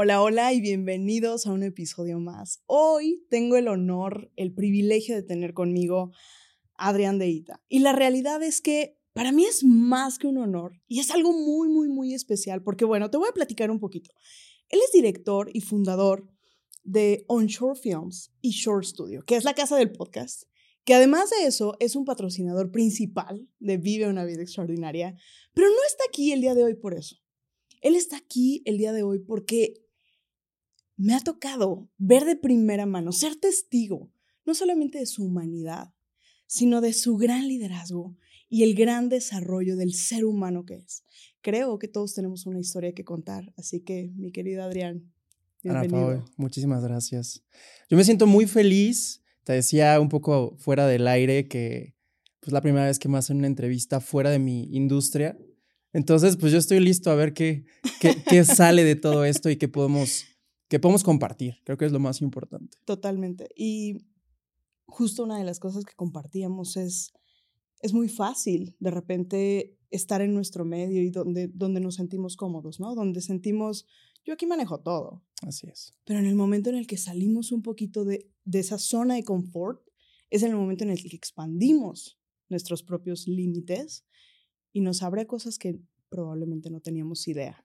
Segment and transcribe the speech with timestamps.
[0.00, 2.62] Hola, hola y bienvenidos a un episodio más.
[2.66, 6.12] Hoy tengo el honor, el privilegio de tener conmigo
[6.76, 7.60] a Adrián Deita.
[7.68, 11.32] Y la realidad es que para mí es más que un honor y es algo
[11.32, 14.12] muy, muy, muy especial porque, bueno, te voy a platicar un poquito.
[14.68, 16.28] Él es director y fundador
[16.84, 20.44] de Onshore Films y Shore Studio, que es la casa del podcast,
[20.84, 25.16] que además de eso es un patrocinador principal de Vive una vida extraordinaria,
[25.54, 27.16] pero no está aquí el día de hoy por eso.
[27.80, 29.87] Él está aquí el día de hoy porque
[30.98, 34.10] me ha tocado ver de primera mano, ser testigo,
[34.44, 35.94] no solamente de su humanidad,
[36.46, 38.16] sino de su gran liderazgo
[38.48, 41.04] y el gran desarrollo del ser humano que es.
[41.40, 45.12] Creo que todos tenemos una historia que contar, así que mi querido Adrián,
[45.62, 46.10] bienvenido.
[46.10, 47.44] Ana muchísimas gracias.
[47.88, 51.94] Yo me siento muy feliz, te decía un poco fuera del aire que
[52.40, 55.38] pues la primera vez que me hacen una entrevista fuera de mi industria.
[55.92, 57.64] Entonces, pues yo estoy listo a ver qué,
[58.00, 60.24] qué, qué sale de todo esto y qué podemos
[60.68, 61.56] que podemos compartir.
[61.64, 62.78] Creo que es lo más importante.
[62.84, 63.48] Totalmente.
[63.56, 64.06] Y
[64.86, 67.12] justo una de las cosas que compartíamos es,
[67.80, 72.78] es muy fácil de repente estar en nuestro medio y donde, donde nos sentimos cómodos,
[72.80, 72.94] ¿no?
[72.94, 73.86] Donde sentimos,
[74.24, 75.22] yo aquí manejo todo.
[75.42, 75.92] Así es.
[76.04, 79.24] Pero en el momento en el que salimos un poquito de, de esa zona de
[79.24, 79.82] confort,
[80.30, 82.18] es en el momento en el que expandimos
[82.50, 84.04] nuestros propios límites
[84.72, 85.80] y nos abre cosas que
[86.10, 87.64] probablemente no teníamos idea.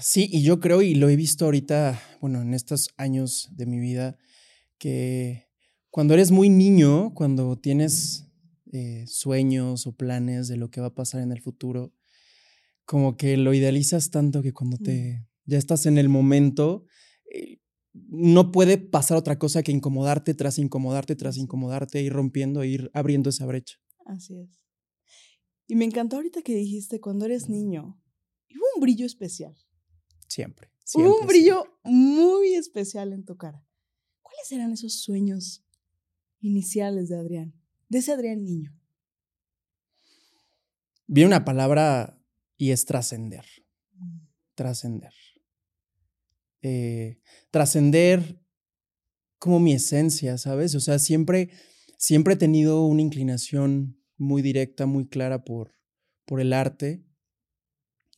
[0.00, 3.78] Sí, y yo creo, y lo he visto ahorita, bueno, en estos años de mi
[3.78, 4.16] vida,
[4.78, 5.48] que
[5.90, 8.28] cuando eres muy niño, cuando tienes
[8.72, 11.92] eh, sueños o planes de lo que va a pasar en el futuro,
[12.84, 16.84] como que lo idealizas tanto que cuando te ya estás en el momento,
[17.32, 17.58] eh,
[17.92, 23.30] no puede pasar otra cosa que incomodarte tras incomodarte tras incomodarte, ir rompiendo, ir abriendo
[23.30, 23.76] esa brecha.
[24.04, 24.62] Así es.
[25.66, 28.00] Y me encantó ahorita que dijiste, cuando eres niño,
[28.56, 29.56] hubo un brillo especial.
[30.28, 30.70] Siempre.
[30.94, 33.64] un brillo muy especial en tu cara.
[34.22, 35.64] ¿Cuáles eran esos sueños
[36.40, 37.54] iniciales de Adrián?
[37.88, 38.76] De ese Adrián niño.
[41.06, 42.20] Viene una palabra
[42.56, 43.44] y es trascender.
[43.94, 44.18] Mm.
[44.54, 45.12] Trascender.
[46.62, 48.42] Eh, trascender
[49.38, 50.74] como mi esencia, ¿sabes?
[50.74, 51.50] O sea, siempre,
[51.98, 55.72] siempre he tenido una inclinación muy directa, muy clara por,
[56.24, 57.05] por el arte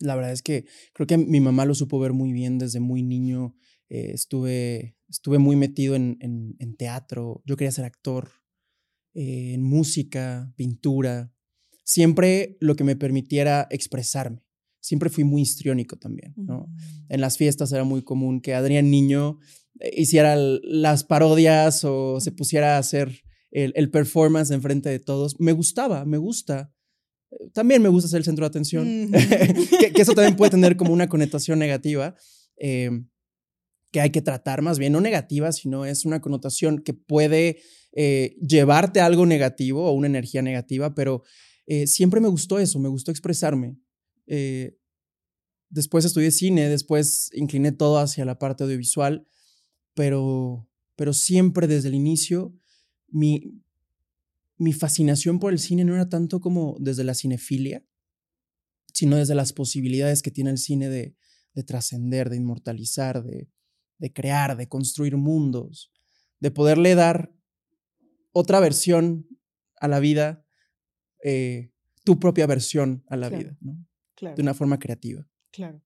[0.00, 3.03] la verdad es que creo que mi mamá lo supo ver muy bien desde muy
[3.03, 3.56] niño.
[3.88, 7.42] Eh, estuve, estuve muy metido en, en, teatro.
[7.47, 8.28] Yo quería ser actor,
[9.14, 11.32] eh, en música, pintura.
[11.84, 14.44] Siempre lo que me permitiera expresarme.
[14.81, 16.34] Siempre fui muy histriónico también.
[16.37, 16.66] ¿no?
[16.69, 17.12] Mm.
[17.12, 19.38] En las fiestas era muy común que Adrián Niño
[19.81, 25.41] eh, hiciera las parodias o se pusiera a hacer el, el performance enfrente de todos.
[25.41, 26.72] Me gustaba, me gusta
[27.53, 31.09] también me gusta ser el centro de atención, que, eso también puede tener como una
[31.09, 32.15] connotación negativa,
[32.56, 33.09] em,
[33.91, 37.61] que hay que tratar más bien, no negativa, sino es una connotación que puede
[37.93, 41.22] eh, llevarte a algo negativo o una energía negativa, pero
[41.67, 43.78] eh, siempre me gustó eso, me gustó expresarme.
[44.27, 44.78] Eh,
[45.71, 49.27] después estudié cine, después incliné todo hacia la parte audiovisual,
[49.94, 52.55] pero, pero siempre desde el inicio
[53.09, 53.62] mi,
[54.58, 57.84] mi fascinación por el cine no era tanto como desde la cinefilia,
[58.92, 61.14] sino desde las posibilidades que tiene el cine de,
[61.66, 63.48] trascender, de inmortalizar, de,
[64.12, 65.92] crear, de construir mundos,
[66.41, 67.32] de poderle dar
[68.32, 69.26] otra versión
[69.76, 70.44] a la vida,
[71.25, 71.72] eh,
[72.04, 73.84] tu propia versión a la vida, ¿no?
[74.20, 75.28] De una forma creativa.
[75.50, 75.82] Claro.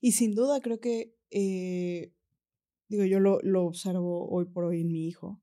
[0.00, 2.14] Y sin duda creo que, eh,
[2.88, 5.42] digo, yo lo, lo observo hoy por hoy en mi hijo,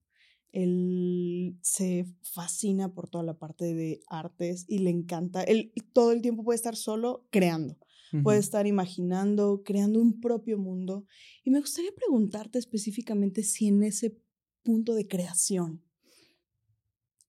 [0.58, 5.44] él se fascina por toda la parte de artes y le encanta.
[5.44, 7.78] Él todo el tiempo puede estar solo creando,
[8.24, 11.06] puede estar imaginando, creando un propio mundo.
[11.44, 14.20] Y me gustaría preguntarte específicamente si en ese
[14.64, 15.84] punto de creación,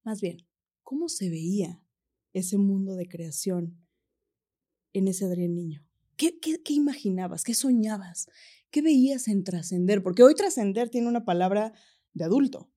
[0.05, 0.39] más bien,
[0.83, 1.85] ¿cómo se veía
[2.33, 3.77] ese mundo de creación
[4.95, 5.87] en ese Adrián niño?
[6.17, 7.45] ¿Qué, qué, qué imaginabas?
[7.45, 8.27] ¿Qué soñabas?
[8.71, 10.03] ¿Qué veías en trascender?
[10.03, 11.75] Porque hoy trascender tiene una palabra
[12.15, 12.73] de adulto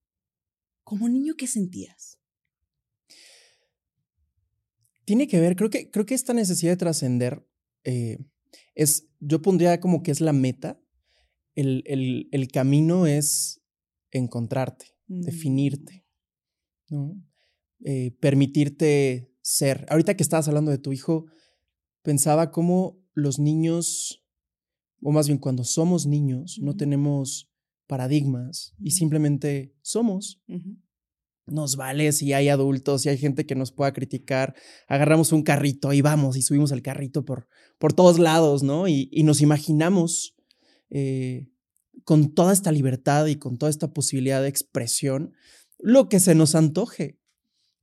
[0.91, 2.19] como niño, ¿qué sentías?
[5.05, 7.47] Tiene que ver, creo que, creo que esta necesidad de trascender
[7.85, 8.17] eh,
[8.75, 10.81] es, yo pondría como que es la meta,
[11.55, 13.61] el, el, el camino es
[14.11, 14.87] encontrarte.
[15.07, 15.21] mm.
[15.21, 16.05] definirte,
[16.89, 17.15] ¿no?
[17.85, 19.85] Eh, permitirte ser.
[19.87, 21.27] Ahorita que estabas hablando de tu hijo,
[22.01, 24.25] pensaba cómo los niños,
[25.01, 27.49] o más bien cuando somos niños, no tenemos
[27.91, 30.41] paradigmas y simplemente somos.
[31.45, 34.55] Nos vale si hay adultos, si hay gente que nos pueda criticar.
[34.87, 37.49] Agarramos un carrito y vamos y subimos el carrito por,
[37.79, 38.87] por todos lados, ¿no?
[38.87, 40.37] Y, nos imaginamos
[40.89, 41.49] eh,
[42.05, 45.33] con toda esta libertad y con toda esta posibilidad de expresión
[45.77, 47.19] lo que se nos antoje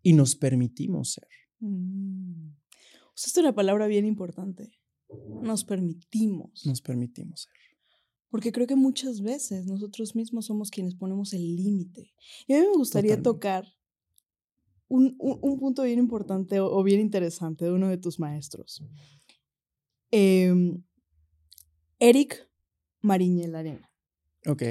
[0.01, 1.29] y nos permitimos ser.
[1.61, 2.55] Mm.
[3.15, 4.71] Usaste una palabra bien importante.
[5.43, 6.65] Nos permitimos.
[6.65, 7.68] Nos permitimos ser.
[8.31, 12.13] Porque creo que muchas veces nosotros mismos somos quienes ponemos el límite.
[12.47, 13.65] Y a mí me gustaría tocar
[14.89, 15.17] un,
[15.59, 18.83] punto bien importante o, bien interesante de uno de tus maestros.
[20.11, 20.83] Em,
[21.99, 22.49] Eric
[23.01, 23.91] Mariñel Arena.
[24.47, 24.63] Ok.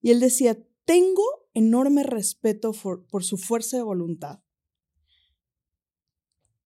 [0.00, 1.22] Y él decía, tengo
[1.54, 4.42] enorme respeto por su fuerza de voluntad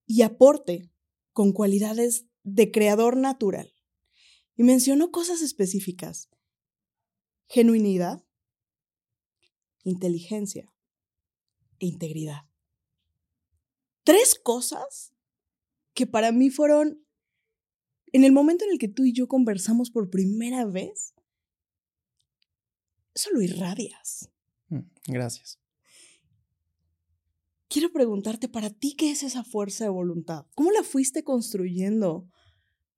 [0.07, 0.91] y aporte
[1.33, 3.76] con cualidades de creador natural.
[4.57, 6.31] Y mencionó cosas específicas.
[7.49, 8.25] Genuinidad,
[9.85, 10.73] inteligencia
[11.79, 12.49] e integridad.
[14.03, 15.13] Tres cosas
[15.95, 17.05] que para mí fueron,
[18.13, 21.15] en el momento en el que tú y yo conversamos por primera vez,
[23.15, 24.31] eso lo irradias.
[24.69, 25.59] Mm, gracias.
[27.69, 30.47] Quiero preguntarte, para ti, ¿qué es esa fuerza de voluntad?
[30.55, 32.29] ¿Cómo la fuiste construyendo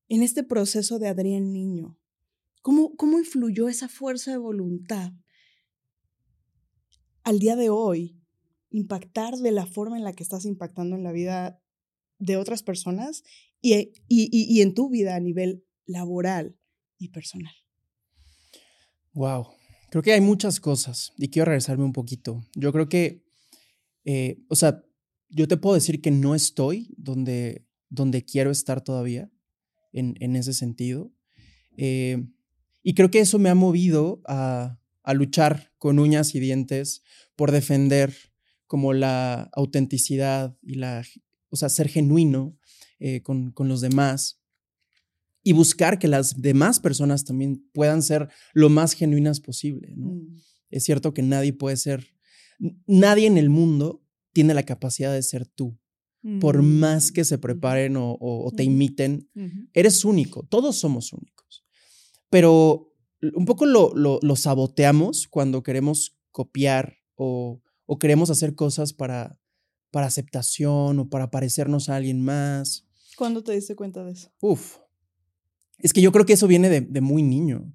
[0.08, 1.98] en este proceso de Adrián Niño?
[2.62, 5.12] ¿Cómo, cómo influyó esa fuerza de voluntad
[7.22, 8.20] al día de hoy
[8.70, 11.62] impactar de la forma en la que estás impactando en la vida
[12.18, 13.22] de otras personas
[13.60, 13.74] y,
[14.08, 16.58] y, y en tu vida a nivel laboral
[16.98, 17.54] y personal?
[19.14, 19.48] Wow,
[19.90, 22.44] creo que hay muchas cosas y quiero regresarme un poquito.
[22.54, 23.28] Yo creo que
[24.10, 24.82] eh, o sea,
[25.28, 29.30] yo te puedo decir que no estoy donde, donde quiero estar todavía,
[29.92, 31.12] en, en ese sentido.
[31.76, 32.26] Eh,
[32.82, 37.02] y creo que eso me ha movido a, a, luchar con uñas y dientes
[37.36, 38.14] por defender
[38.66, 41.04] como la autenticidad y la,
[41.50, 42.58] o sea, ser genuino
[42.98, 44.40] eh, con, con los demás
[45.42, 49.94] y buscar que las demás personas también puedan ser lo más genuinas posible.
[49.96, 50.14] ¿no?
[50.14, 50.36] Mm.
[50.70, 52.18] Es cierto que nadie puede ser
[52.86, 55.78] nadie en el mundo tiene la capacidad de ser tú.
[56.40, 59.28] Por más que se preparen o, te imiten,
[59.72, 61.64] eres único, todos somos únicos.
[62.30, 69.38] Pero un poco lo, lo, saboteamos cuando queremos copiar o, o, queremos hacer cosas para,
[69.90, 72.86] para aceptación o para parecernos a alguien más.
[73.16, 74.30] ¿Cuándo te diste cuenta de eso?
[74.40, 74.78] Uf.
[75.78, 77.72] Es que yo creo que eso viene de, muy niño.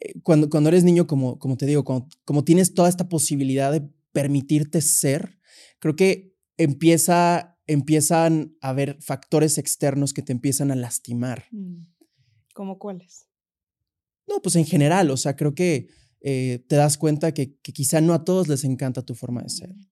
[0.00, 3.88] Eh, cuando, cuando eres niño, como, como te digo, como tienes toda esta posibilidad de
[4.12, 5.38] permitirte ser,
[5.78, 11.44] creo que empieza, empiezan a haber factores externos que te empiezan a lastimar.
[11.50, 11.86] Mm,
[12.54, 13.28] ¿Cómo cuáles?
[14.26, 15.88] No, pues en general, o sea, creo que
[16.20, 19.70] eh, te das cuenta que, quizá no a todos les encanta tu forma de ser.
[19.70, 19.86] Mm.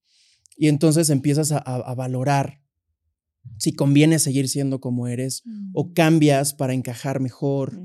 [0.57, 2.61] Y entonces empiezas a, valorar
[3.57, 5.93] si conviene seguir siendo como eres o mm.
[5.95, 7.81] cambias para encajar mejor,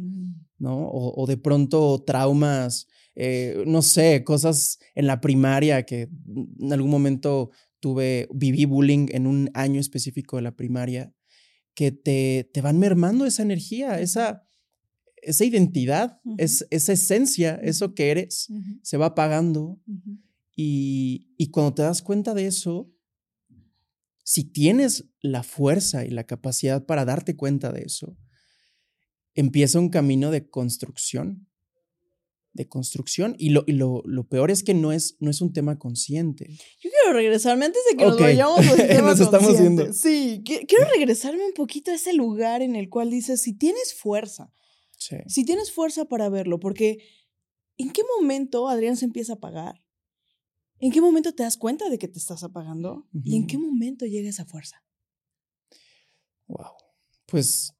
[0.57, 0.89] ¿no?
[0.89, 6.09] O, de pronto traumas eh, no sé, cosas en la primaria que
[6.59, 7.51] en algún momento
[7.85, 11.13] tuve, viví bullying en un año específico de la primaria,
[11.75, 14.43] que te, te van mermando esa energía, esa,
[15.17, 18.47] esa identidad, es, esa esencia, eso que eres,
[18.81, 19.79] se va apagando.
[20.55, 22.91] y, y cuando te das cuenta de eso,
[24.23, 28.17] si tienes la fuerza y la capacidad para darte cuenta de eso,
[29.35, 31.47] empieza un camino de construcción
[32.55, 35.51] de construcción y, lo, y lo, lo, peor es que no es, no es un
[35.51, 36.47] tema consciente.
[36.79, 39.91] Yo quiero regresarme antes de que nos vayamos al tema nos estamos Viendo.
[39.91, 44.53] Sí, quiero regresarme un poquito a ese lugar en el cual dices, si tienes fuerza,
[45.27, 46.99] si tienes fuerza para verlo, porque
[47.77, 49.83] ¿en qué momento Adrián se empieza a apagar?
[50.79, 53.05] ¿En qué momento te das cuenta de que te estás apagando?
[53.21, 54.81] ¿Y en qué momento llega esa fuerza?
[56.47, 56.71] Wow.
[57.25, 57.74] Pues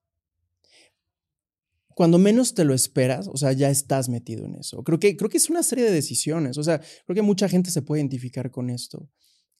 [1.96, 4.84] cuando menos te lo esperas, o sea, ya estás metido en eso.
[4.84, 7.72] Creo que, creo que es una serie de decisiones, o sea, creo que mucha gente
[7.72, 9.10] se puede identificar con esto,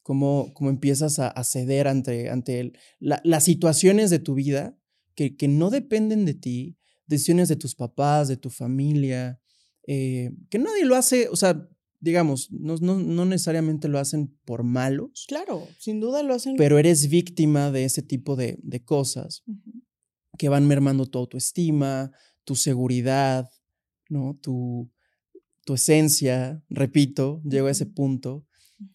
[0.02, 4.78] cómo, cómo empiezas a, ceder ante, ante las situaciones de tu vida
[5.14, 6.76] que, que, no dependen de ti,
[7.06, 9.40] decisiones de tus papás, de tu familia,
[9.86, 11.66] eh, que nadie lo hace, o sea,
[12.00, 15.24] digamos, no, no, no, necesariamente lo hacen por malos.
[15.26, 16.56] Claro, sin duda lo hacen.
[16.56, 19.42] Pero eres víctima de ese tipo de, de cosas
[20.36, 22.12] que van mermando tu autoestima,
[22.44, 23.50] tu seguridad,
[24.08, 24.38] ¿no?
[24.40, 24.90] Tu,
[25.64, 28.46] tu esencia, repito, llego a ese punto.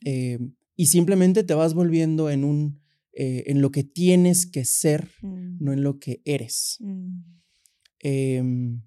[0.06, 0.40] eh,
[0.76, 2.82] y simplemente te vas volviendo en un,
[3.14, 6.78] eh, en lo que tienes que ser, no Mm, en lo que eres.
[6.80, 7.20] mm,
[8.00, 8.82] Em,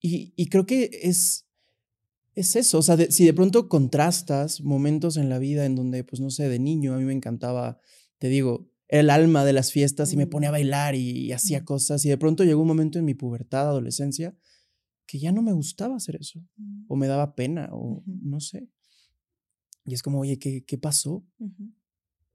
[0.00, 1.46] y, y creo que es,
[2.34, 6.04] es eso, o sea, de- si de pronto contrastas momentos en la vida en donde,
[6.04, 7.78] pues no sé, de niño a mí me encantaba,
[8.18, 11.32] te digo, era el alma de las fiestas y me ponía a bailar y, y
[11.32, 14.36] hacía cosas y de pronto llegó un momento en mi pubertad, adolescencia,
[15.06, 16.44] que ya no me gustaba hacer eso,
[16.88, 18.68] o me daba pena, o no sé.
[19.84, 21.24] Y es como, oye, ¿qué, qué pasó?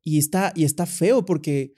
[0.03, 1.73] Y está, y está feo porque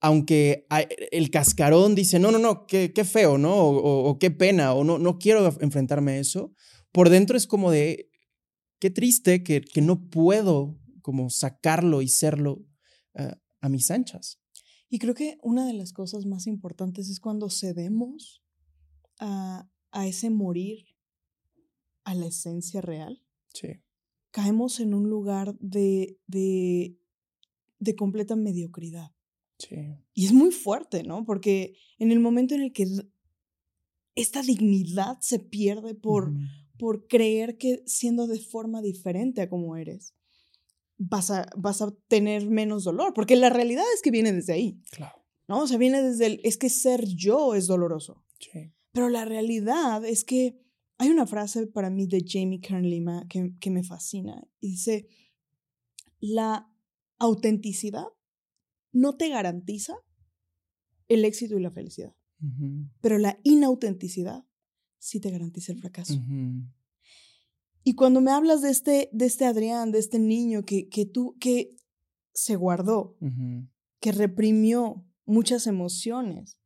[0.00, 0.66] aunque
[1.12, 3.54] el cascarón dice, no, no, no, qué, qué feo, ¿no?
[3.54, 6.54] O, o- o qué pena, o no, no quiero enfrentarme a eso,
[6.90, 8.10] por dentro es como de,
[8.78, 12.64] qué triste que, que no puedo como sacarlo y serlo
[13.14, 14.40] ah, a mis anchas.
[14.88, 18.42] Y creo que una de las cosas más importantes es cuando cedemos
[19.18, 20.86] a, a ese morir
[22.04, 23.22] a la esencia real.
[23.54, 23.68] Sí.
[24.32, 26.98] Caemos en un lugar de, de,
[27.78, 29.12] de completa mediocridad.
[29.58, 29.76] Sí.
[30.14, 31.24] Y es muy fuerte, ¿no?
[31.24, 32.86] Porque en el momento en el que
[34.14, 36.32] esta dignidad se pierde por,
[36.78, 40.14] por creer que siendo de forma diferente a como eres,
[41.02, 43.14] vas a, vas a tener menos dolor.
[43.14, 45.16] Porque la realidad es que viene desde ahí, Claro.
[45.48, 45.60] ¿no?
[45.62, 48.24] O sea, viene desde el, es que ser yo es doloroso.
[48.38, 48.72] Sí.
[48.92, 50.60] Pero la realidad es que
[50.98, 54.46] hay una frase para mí de Jamie Kern Lima que, que me fascina.
[54.60, 55.08] Y dice,
[56.20, 56.70] la
[57.18, 58.06] autenticidad
[58.92, 59.94] no te garantiza
[61.08, 62.14] el éxito y la felicidad,
[63.00, 64.44] pero la inautenticidad
[64.98, 66.14] sí te garantiza el fracaso.
[66.14, 66.64] Ujú.
[67.82, 71.36] Y cuando me hablas de este, de este Adrián, de este niño que, que tú,
[71.40, 71.76] que
[72.32, 73.16] se guardó,
[74.00, 76.58] que reprimió muchas emociones.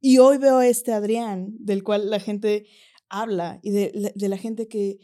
[0.00, 2.66] Y hoy veo a este Adrián, del cual la gente
[3.08, 4.98] habla, y de, la- de la gente que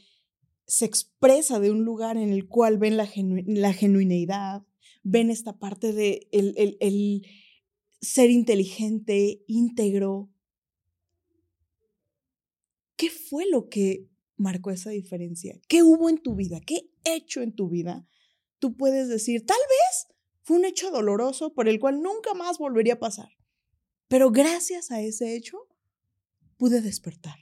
[0.67, 4.63] se expresa de un lugar en el cual ven la, genu- la genuineidad,
[5.03, 7.27] ven esta parte de el, el- el
[8.01, 10.31] ser inteligente, íntegro.
[12.97, 15.59] ¿Qué fue lo que marcó esa diferencia?
[15.69, 16.61] ¿Qué hubo en tu vida?
[16.61, 18.07] ¿Qué hecho en tu vida?
[18.59, 22.95] Tú puedes decir, tal vez fue un hecho doloroso por el cual nunca más volvería
[22.95, 23.31] a pasar.
[24.09, 25.59] Pero gracias a ese hecho,
[26.57, 27.39] pude despertar.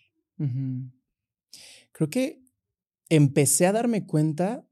[1.92, 2.42] Creo que
[3.08, 4.66] empecé a darme cuenta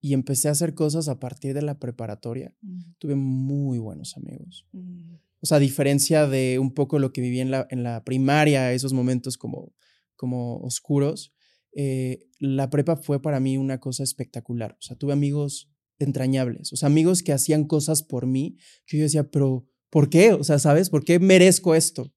[0.00, 2.56] y empecé a hacer cosas a partir de la preparatoria.
[2.98, 4.66] Tuve muy buenos amigos.
[4.72, 8.02] Mm, O sea, a diferencia de un poco lo que viví en la, en la
[8.02, 9.72] primaria, esos momentos como,
[10.16, 11.32] como oscuros,
[11.74, 14.76] eh, la prepa fue para mí una cosa espectacular.
[14.78, 19.04] O sea, tuve amigos entrañables, o sea, amigos que hacían cosas por mí, que yo
[19.04, 20.32] decía, pero ¿por qué?
[20.32, 20.90] O sea, ¿sabes?
[20.90, 22.12] ¿Por qué merezco esto?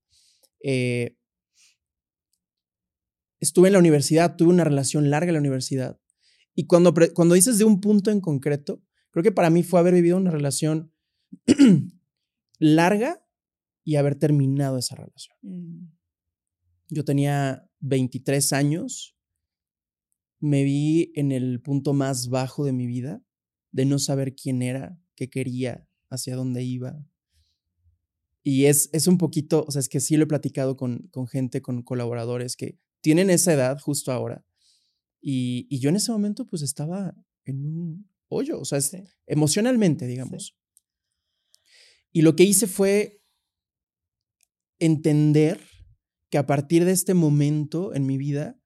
[0.64, 1.18] Eh,
[3.40, 6.00] estuve en la universidad, tuve una relación larga en la universidad.
[6.56, 8.82] Y cuando, cuando dices de un punto en concreto,
[9.12, 10.94] creo que para mí fue haber vivido una relación
[12.60, 13.24] larga
[13.84, 15.38] y haber terminado esa relación.
[15.42, 15.92] mm,
[16.90, 19.15] Yo tenía 23 años,
[20.40, 23.24] me vi en el punto más bajo de mi vida,
[23.72, 27.06] de no saber quién era, qué quería, hacia dónde iba.
[28.44, 31.28] Y es, es un poquito, o sea, es que sí lo he platicado con, con
[31.28, 34.46] gente, con colaboradores que tienen esa edad justo ahora.
[35.20, 37.16] Y, y yo en ese momento pues estaba
[37.46, 39.04] en un hoyo, o sea, Sí.
[39.26, 40.56] emocionalmente, digamos.
[42.12, 43.22] Y lo que hice fue
[44.80, 45.60] entender
[46.30, 48.60] que a partir de este momento en mi vida,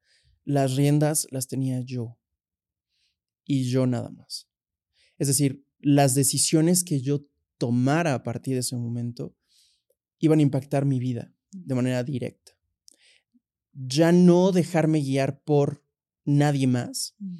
[0.49, 2.17] las riendas las tenía yo.
[3.45, 4.49] Y yo nada más.
[5.19, 7.27] Es decir, las decisiones que yo
[7.59, 9.35] tomara a partir de ese momento
[10.17, 12.53] iban a impactar mi vida de manera directa.
[13.73, 15.83] Ya no dejarme guiar por
[16.25, 17.15] nadie más.
[17.19, 17.37] mm,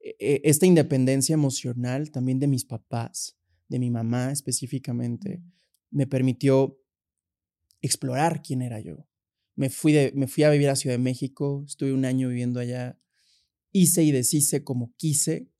[0.00, 3.36] E- e- Esta independencia emocional también de mis papás,
[3.68, 5.52] de mi mamá específicamente, mm,
[5.90, 6.78] me permitió
[7.82, 9.07] explorar quién era yo.
[9.58, 12.60] Me fui, de, me fui a vivir a Ciudad de México, estuve un año viviendo
[12.60, 12.96] allá,
[13.72, 15.50] hice y deshice como quise,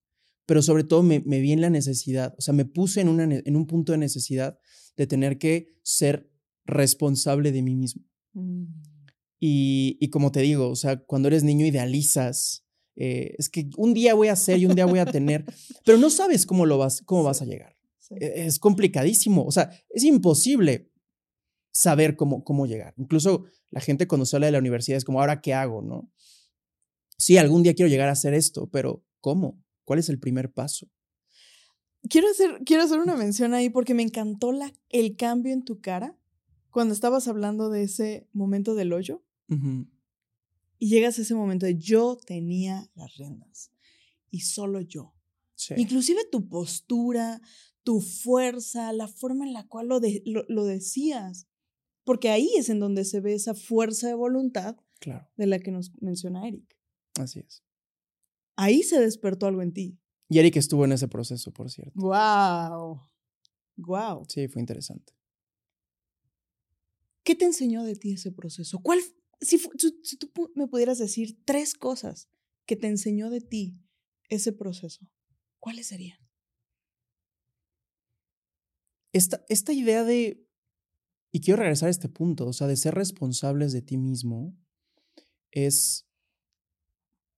[0.47, 3.25] pero sobre todo me, me vi en la necesidad, o sea, me puse en, una,
[3.25, 4.59] en un punto de necesidad
[4.97, 6.31] de tener que ser
[6.65, 8.05] responsable de mí mismo.
[8.35, 8.65] mm.
[9.41, 12.65] Y, y como te digo, o sea, cuando eres niño idealizas,
[12.97, 15.45] eh, es que un día voy a hacer y un día voy a tener,
[15.85, 17.77] pero no sabes cómo, lo vas, cómo vas a llegar.
[17.99, 18.15] Sí.
[18.21, 20.91] E- Es complicadísimo, o sea, es imposible
[21.79, 22.93] saber cómo, cómo llegar.
[22.97, 25.81] Incluso la gente cuando sale de la universidad es como, ¿ahora qué hago?
[25.81, 26.11] ¿No?
[27.17, 29.63] Sí, algún día quiero llegar a hacer esto, pero ¿cómo?
[29.85, 30.89] ¿Cuál es el primer paso?
[32.11, 35.81] Quiero hacer, quiero hacer una mención ahí porque me encantó la, el cambio en tu
[35.81, 36.19] cara
[36.71, 39.23] cuando estabas hablando de ese momento del hoyo
[40.79, 43.71] y llegas a ese momento de yo tenía las riendas
[44.31, 45.15] y solo yo.
[45.77, 47.41] Inclusive tu postura,
[47.85, 50.01] tu fuerza, la forma en la cual lo,
[50.49, 51.49] lo, decías.
[52.09, 55.29] Porque ahí es en donde se ve esa fuerza de voluntad claro.
[55.37, 56.75] de la que nos menciona Eric.
[57.21, 57.63] Así es.
[58.57, 60.01] Ahí se despertó algo en ti.
[60.31, 61.93] Y Eric estuvo en ese proceso, por cierto.
[61.97, 63.03] ¡Wow!
[63.77, 64.25] ¡Wow!
[64.27, 65.13] Sí, fue interesante.
[67.25, 68.81] ¿Qué te enseñó de ti ese proceso?
[68.83, 69.01] ¿Cuál,
[69.43, 69.59] si,
[70.03, 72.31] si tú me pudieras decir tres cosas
[72.65, 73.83] que te enseñó de ti
[74.31, 75.07] ese proceso,
[75.59, 76.27] ¿cuáles serían?
[79.13, 80.48] Esta, esta idea de,
[81.39, 84.59] y quiero regresar a este punto, o sea, de ser responsables de ti mismo,
[85.53, 86.05] es,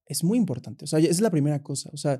[0.07, 0.85] es muy importante.
[0.85, 1.91] O sea, es la primera cosa.
[1.93, 2.19] O sea,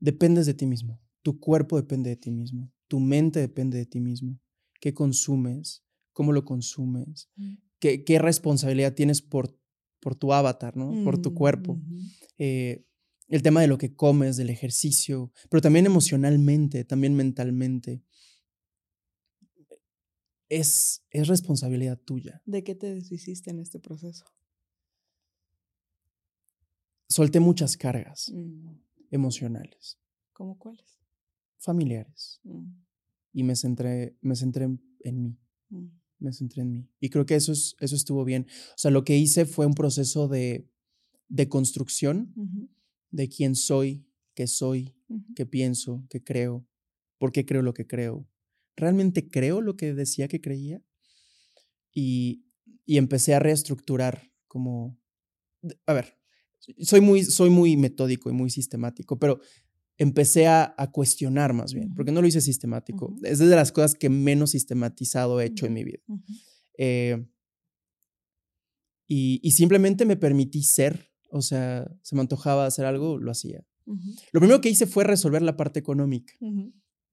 [0.00, 0.98] dependes de ti mismo.
[1.22, 2.72] Tu cuerpo depende de ti mismo.
[2.86, 4.40] Tu mente depende de ti mismo.
[4.80, 5.84] ¿Qué consumes?
[6.14, 7.28] ¿Cómo lo consumes?
[7.36, 7.54] Mm.
[7.78, 9.54] ¿Qué, qué responsabilidad tienes por,
[10.00, 11.04] por tu avatar, ¿no?
[11.04, 11.74] Por tu cuerpo.
[11.74, 12.06] Mm,
[12.38, 12.86] eh,
[13.28, 18.02] el tema de lo que comes, del ejercicio, pero también emocionalmente, también mentalmente.
[20.48, 22.42] Es, es responsabilidad tuya.
[22.46, 24.24] ¿De qué te deshiciste en este proceso?
[27.08, 28.70] Solté muchas cargas mm.
[29.10, 29.98] emocionales.
[30.32, 30.98] ¿Cómo cuáles?
[31.58, 32.40] Familiares.
[32.44, 32.66] Mm.
[33.32, 34.64] Y me centré, me centré
[35.00, 35.38] en, mí.
[36.18, 36.88] Me centré en mí.
[37.00, 38.46] Y creo que eso, es, eso estuvo bien.
[38.70, 40.68] O sea, lo que hice fue un proceso de,
[41.28, 42.34] de construcción
[43.10, 44.94] de quién soy, qué soy,
[45.34, 46.66] qué pienso, qué creo,
[47.18, 48.26] por qué creo lo que creo.
[48.78, 50.82] ¿Realmente creo lo que decía que creía?
[51.92, 52.46] Y,
[52.84, 54.98] y empecé a reestructurar como,
[55.86, 56.18] a ver,
[56.80, 59.40] soy muy, soy muy metódico y muy sistemático, pero
[59.96, 63.14] empecé a, a cuestionar más bien, porque no lo hice sistemático.
[63.22, 66.02] Es de las cosas que menos sistematizado he hecho en mi vida.
[66.78, 67.26] Eh,
[69.06, 73.64] y, y, simplemente me permití ser o sea, se me antojaba hacer algo, lo hacía.
[74.32, 76.34] Lo primero que hice fue resolver la parte económica.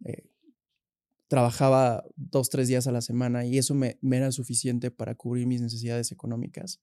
[0.03, 0.29] Eh,
[1.27, 5.61] trabajaba dos, tres días a la semana y eso me, era suficiente para cubrir mis
[5.61, 6.81] necesidades económicas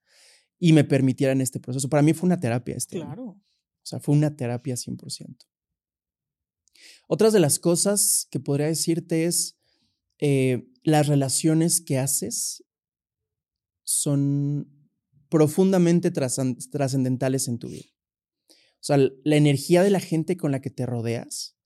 [0.58, 1.88] y me permitiera en este proceso.
[1.88, 2.98] Para mí fue una terapia este.
[2.98, 3.24] Claro.
[3.24, 3.40] O
[3.84, 5.46] sea, fue una terapia 100%.
[7.08, 9.58] Otras de las cosas que podría decirte es
[10.18, 12.64] eh, las relaciones que haces
[13.84, 14.68] son
[15.28, 17.88] profundamente trascendentales en tu vida.
[18.48, 21.56] O sea, la energía de la gente con la que te rodeas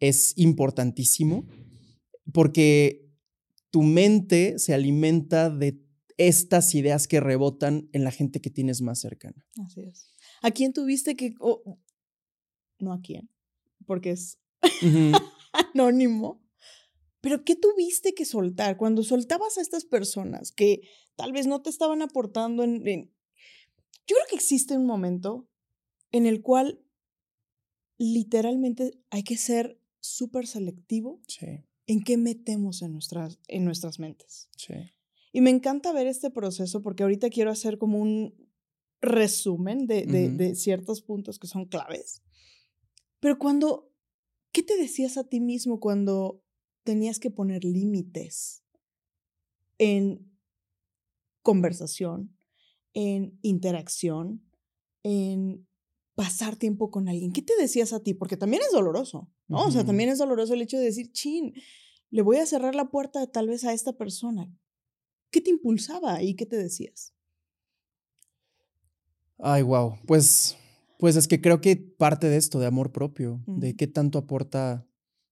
[0.00, 1.46] es importantísimo
[2.32, 3.08] porque
[3.70, 5.80] tu mente se alimenta de
[6.18, 9.46] estas ideas que rebotan en la gente que tienes más cercana.
[9.64, 10.12] Así es.
[10.42, 11.34] ¿A quién tuviste que...
[12.78, 13.30] no a quién,
[13.86, 14.38] porque es
[15.74, 16.42] anónimo.
[17.20, 20.82] Pero ¿qué tuviste que soltar cuando soltabas a estas personas que
[21.16, 25.48] tal vez no te estaban aportando en, Yo creo que existe un momento
[26.10, 26.84] en el cual
[27.96, 31.20] literalmente hay que ser súper selectivo
[31.86, 34.48] en qué metemos en nuestras, en nuestras mentes.
[34.56, 34.74] Sí.
[35.32, 38.34] Y me encanta ver este proceso porque ahorita quiero hacer como un
[39.00, 42.22] resumen de, de ciertos puntos que son claves.
[43.18, 43.90] Pero cuando,
[44.52, 46.44] ¿qué te decías a ti mismo cuando
[46.84, 48.62] tenías que poner límites
[49.78, 50.32] en
[51.42, 52.36] conversación,
[52.94, 54.44] en interacción,
[55.02, 55.66] en
[56.22, 57.32] pasar tiempo con alguien.
[57.32, 58.14] ¿Qué te decías a ti?
[58.14, 59.66] Porque también es doloroso, ¿no?
[59.66, 61.52] O sea, también es doloroso el hecho de decir, chin,
[62.10, 64.48] le voy a cerrar la puerta tal vez a esta persona.
[65.32, 67.12] ¿Qué te impulsaba y qué te decías?
[69.40, 69.96] Ay, wow.
[70.06, 70.56] Pues,
[71.00, 74.86] pues es que creo que parte de esto, de amor propio, de qué tanto aporta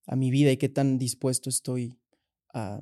[0.06, 2.00] a mi vida y qué tan dispuesto estoy
[2.52, 2.80] a,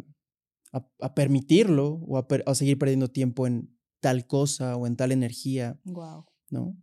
[0.73, 5.79] a, permitirlo o a, seguir perdiendo tiempo en tal cosa o en tal energía.
[5.85, 6.25] Wow.
[6.49, 6.75] ¿No?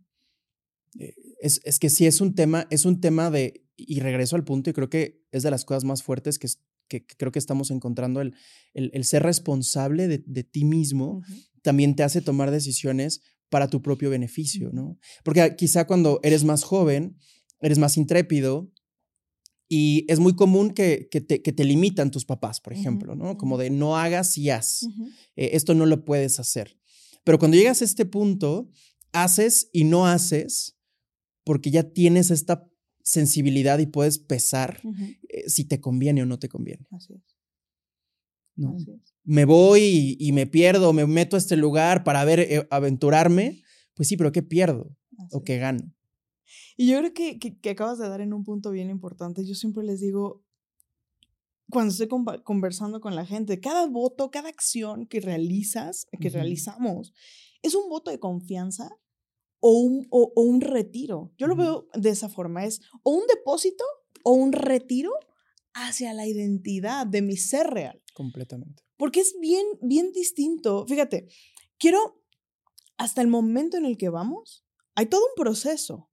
[0.98, 4.44] Eh, es, es, que sí es un tema, es un tema de, y regreso al
[4.44, 6.48] punto, y creo que es de las cosas más fuertes que,
[6.88, 8.34] que, creo que estamos encontrando, el,
[8.74, 11.22] el, ser responsable de, de ti mismo
[11.62, 14.98] también te hace tomar decisiones para tu propio beneficio, ¿no?
[15.24, 17.16] Porque quizá cuando eres más joven,
[17.60, 18.70] eres más intrépido,
[19.68, 23.36] y es muy común que, que, te, que te, limitan tus papás, por ejemplo, ¿no?
[23.36, 24.86] Como de no hagas y haz.
[25.34, 26.78] Eh, esto no lo puedes hacer.
[27.24, 28.70] Pero cuando llegas a este punto,
[29.12, 30.75] haces y no haces
[31.46, 32.68] porque ya tienes esta
[33.04, 34.82] sensibilidad y puedes pesar
[35.28, 36.88] eh, si te conviene o no te conviene.
[36.90, 37.22] Así es.
[38.56, 38.76] ¿No?
[39.22, 43.62] Me voy y, me pierdo, me meto a este lugar para ver, eh, aventurarme.
[43.94, 44.96] Pues sí, pero ¿qué pierdo?
[45.30, 45.94] ¿O qué gano?
[46.76, 49.44] Y yo creo que, que, acabas de dar en un punto bien importante.
[49.44, 50.42] Yo siempre les digo,
[51.70, 52.08] cuando estoy
[52.42, 57.12] conversando con la gente, cada voto, cada acción que realizas, que realizamos,
[57.62, 58.90] es un voto de confianza
[59.60, 61.32] o un, o, un retiro.
[61.38, 63.84] Yo lo veo de esa forma, es o un depósito
[64.22, 65.10] o un retiro
[65.74, 68.02] hacia la identidad de mi ser real.
[68.14, 68.82] Completamente.
[68.96, 70.86] Porque es bien, bien distinto.
[70.86, 71.28] Fíjate,
[71.78, 72.22] quiero,
[72.96, 74.64] hasta el momento en el que vamos,
[74.94, 76.10] hay todo un proceso.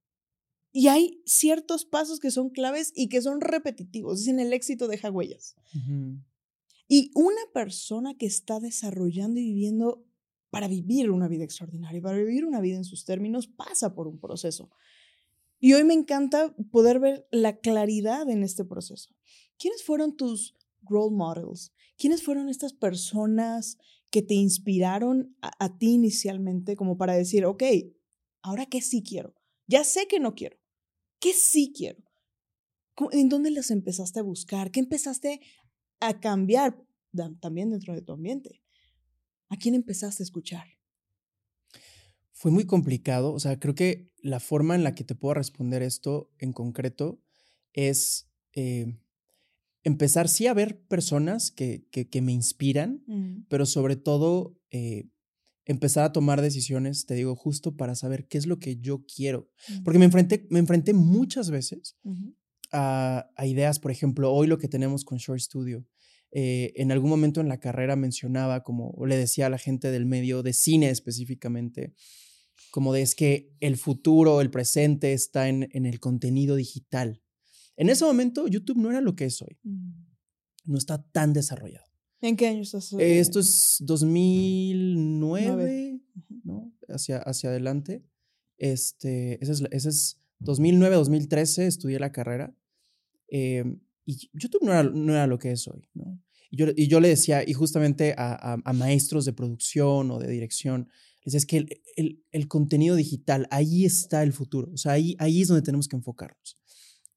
[0.70, 4.18] Y hay ciertos pasos que son claves y que son repetitivos.
[4.18, 5.54] Dicen, el éxito deja huellas.
[6.88, 10.04] Y una persona que está desarrollando y viviendo
[10.54, 14.20] para vivir una vida extraordinaria, para vivir una vida en sus términos, pasa por un
[14.20, 14.70] proceso.
[15.58, 19.16] Y hoy me encanta poder ver la claridad en este proceso.
[19.58, 21.72] ¿Quiénes fueron tus role models?
[21.98, 23.78] ¿Quiénes fueron estas personas
[24.10, 27.64] que te inspiraron a, ti inicialmente como para decir, ok,
[28.40, 29.34] ahora qué sí quiero?
[29.66, 30.56] Ya sé que no quiero.
[31.18, 32.04] ¿Qué sí quiero?
[33.10, 34.70] ¿En dónde las empezaste a buscar?
[34.70, 35.40] ¿Qué empezaste
[35.98, 36.80] a cambiar
[37.40, 38.63] también dentro de tu ambiente?
[39.48, 40.66] ¿A quién empezaste a escuchar?
[42.32, 45.82] Fue muy complicado, o sea, creo que la forma en la que te puedo responder
[45.82, 47.22] esto en concreto
[47.72, 48.98] es eh,
[49.82, 53.46] empezar sí a ver personas que, que, me inspiran, mm.
[53.48, 55.08] pero sobre todo eh,
[55.66, 59.50] empezar a tomar decisiones, te digo, justo para saber qué es lo que yo quiero.
[59.68, 59.82] Mm.
[59.82, 61.98] Porque me enfrenté, me enfrenté muchas veces
[62.72, 65.86] a, a, ideas, por ejemplo, hoy lo que tenemos con Short Studio.
[66.36, 69.90] Eh, en algún momento en la carrera mencionaba como, o le decía a la gente
[69.90, 71.94] del medio de cine específicamente,
[72.70, 77.22] como de es que el futuro, el presente está en, en el contenido digital.
[77.76, 79.58] En ese momento YouTube no era lo que es hoy.
[79.62, 79.92] Mm.
[80.64, 81.86] No está tan desarrollado.
[82.20, 82.92] ¿En qué año estás?
[82.94, 86.00] Eh, esto es 2009,
[86.42, 86.72] ¿no?
[86.88, 88.02] Hacia, hacia adelante.
[88.56, 92.56] Este, ese es, ese es 2009, 2013, estudié la carrera.
[93.28, 96.18] Em, y YouTube no era, no era, lo que es hoy, ¿no?
[96.54, 100.28] Y yo, y yo le decía, y justamente a, a, maestros de producción o de
[100.28, 100.88] dirección,
[101.24, 104.70] les decía, es que el, el, el, contenido digital, ahí está el futuro.
[104.72, 106.56] O sea, ahí, ahí es donde tenemos que enfocarnos.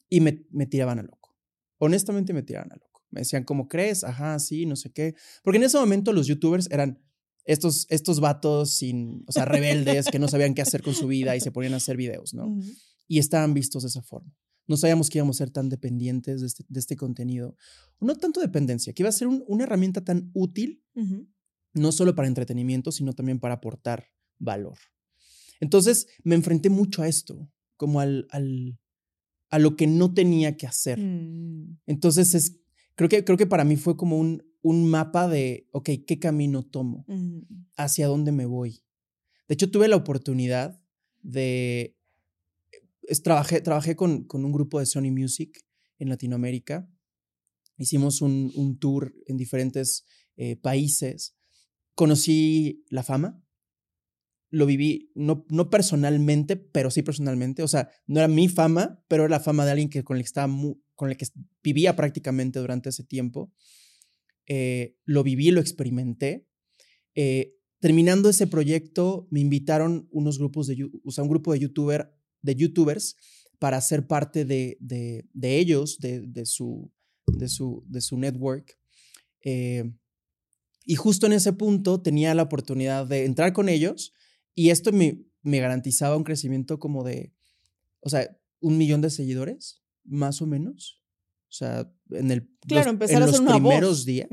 [0.09, 1.37] Y me, me tiraban a loco.
[1.77, 3.05] Honestamente me tiraban a loco.
[3.11, 4.03] Me decían, ¿cómo crees?
[4.03, 5.13] Ajá, sí, no sé qué.
[5.43, 6.99] Porque en ese momento los youtubers eran
[7.45, 11.35] estos, estos vatos sin, o sea, rebeldes que no sabían qué hacer con su vida
[11.35, 12.57] y se ponían a hacer videos, ¿no?
[13.07, 14.35] Y estaban vistos de esa forma.
[14.67, 17.55] No sabíamos que íbamos a ser tan dependientes de este, de este contenido.
[17.99, 20.83] No tanto dependencia, que iba a ser una herramienta tan útil,
[21.73, 24.07] no solo para entretenimiento, sino también para aportar
[24.39, 24.77] valor.
[25.59, 28.77] Entonces me enfrenté mucho a esto, como al, al,
[29.49, 30.99] a lo que no tenía que hacer.
[30.99, 31.79] Mm.
[31.85, 32.59] Entonces, es,
[32.95, 36.63] creo, que, creo que para mí fue como un, un mapa de, ok, ¿qué camino
[36.63, 37.05] tomo?
[37.07, 37.39] Mm.
[37.75, 38.83] ¿Hacia dónde me voy?
[39.47, 40.81] De hecho, tuve la oportunidad
[41.21, 41.96] de...
[43.23, 45.65] trabajé trabajé con, con, un grupo de Sony Music
[45.99, 46.89] en Latinoamérica.
[47.77, 51.35] Hicimos un, un tour en diferentes eh, países.
[51.95, 53.41] Conocí la fama,
[54.49, 57.63] lo viví, no, no personalmente, pero sí personalmente.
[57.63, 60.23] O sea, no era mi fama, pero era la fama de alguien que, con, el
[60.23, 60.53] que estaba
[60.95, 61.27] con el que
[61.63, 63.51] vivía prácticamente durante ese tiempo.
[64.47, 66.47] Eh, lo viví, lo experimenté.
[67.15, 72.55] Eh, terminando ese proyecto, me invitaron unos grupos de, o un grupo de, YouTuber, de
[72.55, 73.15] youtubers
[73.59, 76.91] para ser parte de, de, de ellos, de, de, su,
[77.25, 78.77] de, su, de su network.
[79.43, 79.91] Eh,
[80.85, 84.13] y justo en ese punto tenía la oportunidad de entrar con ellos
[84.55, 87.33] y esto me, me garantizaba un crecimiento como de,
[87.99, 91.01] o sea, un millón de seguidores, más o menos.
[91.49, 94.27] O sea, en, el, claro, los, en los primeros días.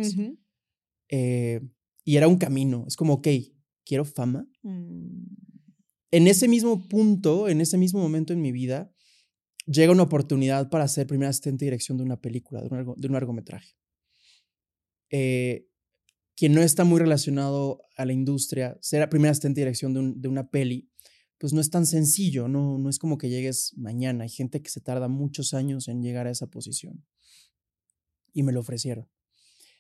[1.09, 1.61] Eh,
[2.05, 2.85] y era un camino.
[2.87, 3.29] Es como, ok,
[3.85, 4.49] quiero fama.
[4.62, 5.25] Mm.
[6.14, 8.94] En ese mismo punto, en ese mismo momento en mi vida,
[9.66, 13.74] llega una oportunidad para ser primera asistente de dirección de una película, de un, largometraje.
[15.11, 15.66] Eh,
[16.37, 20.50] quien no está muy relacionado a la industria, ser primera asistente de dirección de, una
[20.50, 20.88] peli,
[21.37, 24.22] pues no es tan sencillo, no, no es como que llegues mañana.
[24.22, 27.05] Hay gente que se tarda muchos años en llegar a esa posición.
[28.33, 29.09] Y me lo ofrecieron.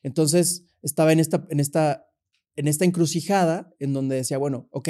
[0.02, 2.08] Entonces estaba en esta, en esta,
[2.56, 4.88] en esta encrucijada en donde decía, bueno, ok,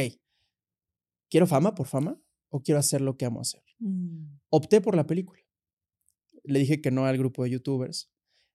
[1.35, 2.17] ¿quiero fama por fama
[2.49, 3.61] o quiero hacer lo que amo hacer?
[3.81, 4.39] Mm.
[4.51, 5.41] Opté por la película.
[6.45, 8.09] Le dije que no al grupo de youtubers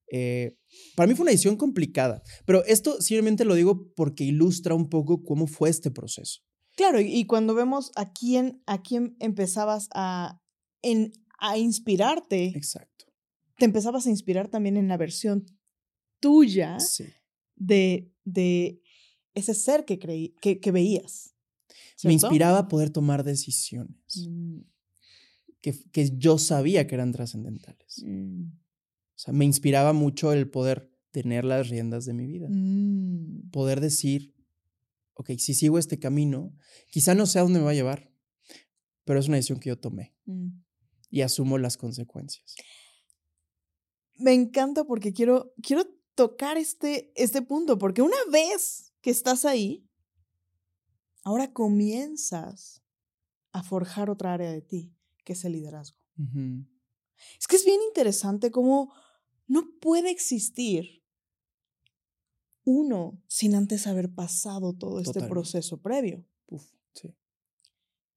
[0.09, 0.57] eh,
[0.95, 5.25] para mí fue una decisión complicada, pero esto simplemente lo digo porque ilustra un poco
[5.25, 6.39] cómo fue este proceso.
[6.77, 10.41] Claro, y cuando vemos a quién, a quién empezabas a,
[10.81, 12.45] en, a inspirarte.
[12.55, 13.07] Exacto.
[13.57, 15.45] Te empezabas a inspirar también en la versión
[16.21, 16.77] tuya
[17.57, 18.81] de, de
[19.33, 21.35] ese ser que, creí, que, que veías.
[22.03, 24.59] Me inspiraba a poder tomar decisiones mm.
[25.61, 28.03] que, que, yo sabía que eran trascendentales.
[28.05, 28.45] Mm.
[28.45, 32.47] O sea, me inspiraba mucho el poder tener las riendas de mi vida.
[32.49, 33.49] Mm.
[33.51, 34.33] Poder decir,
[35.13, 36.55] ok, si sigo este camino,
[36.89, 38.11] quizá no sé a dónde me va a llevar,
[39.03, 40.15] pero es una decisión que yo tomé
[41.09, 42.55] y asumo las consecuencias.
[44.17, 45.83] me encanta porque quiero, quiero
[46.15, 49.88] tocar este, este punto, porque una vez que estás ahí,
[51.23, 52.83] ahora comienzas
[53.51, 55.97] a forjar otra área de ti, que es el liderazgo.
[57.39, 58.93] Es que es bien interesante cómo
[59.47, 61.03] no puede existir
[62.63, 66.25] uno sin antes haber pasado todo este proceso previo.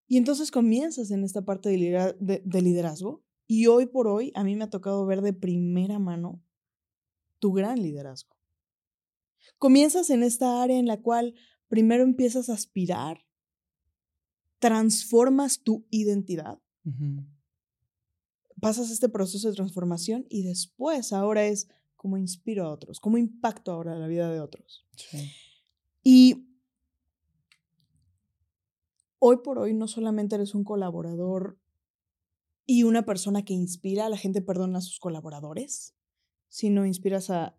[0.06, 4.64] Y entonces comienzas en esta parte de liderazgo y hoy por hoy a mí me
[4.64, 6.42] ha tocado ver de primera mano
[7.38, 8.36] tu gran liderazgo.
[9.58, 11.34] Comienzas en esta área en la cual
[11.72, 13.24] primero empiezas a aspirar,
[14.58, 16.60] transformas tu identidad,
[18.60, 23.72] pasas este proceso de transformación y después ahora es cómo inspiro a otros, cómo impacto
[23.72, 24.86] ahora la vida de otros.
[26.02, 26.46] Y
[29.18, 31.58] hoy por hoy no solamente eres un colaborador
[32.66, 35.96] y una persona que inspira a la gente, perdona a sus colaboradores,
[36.50, 37.56] sino inspiras a,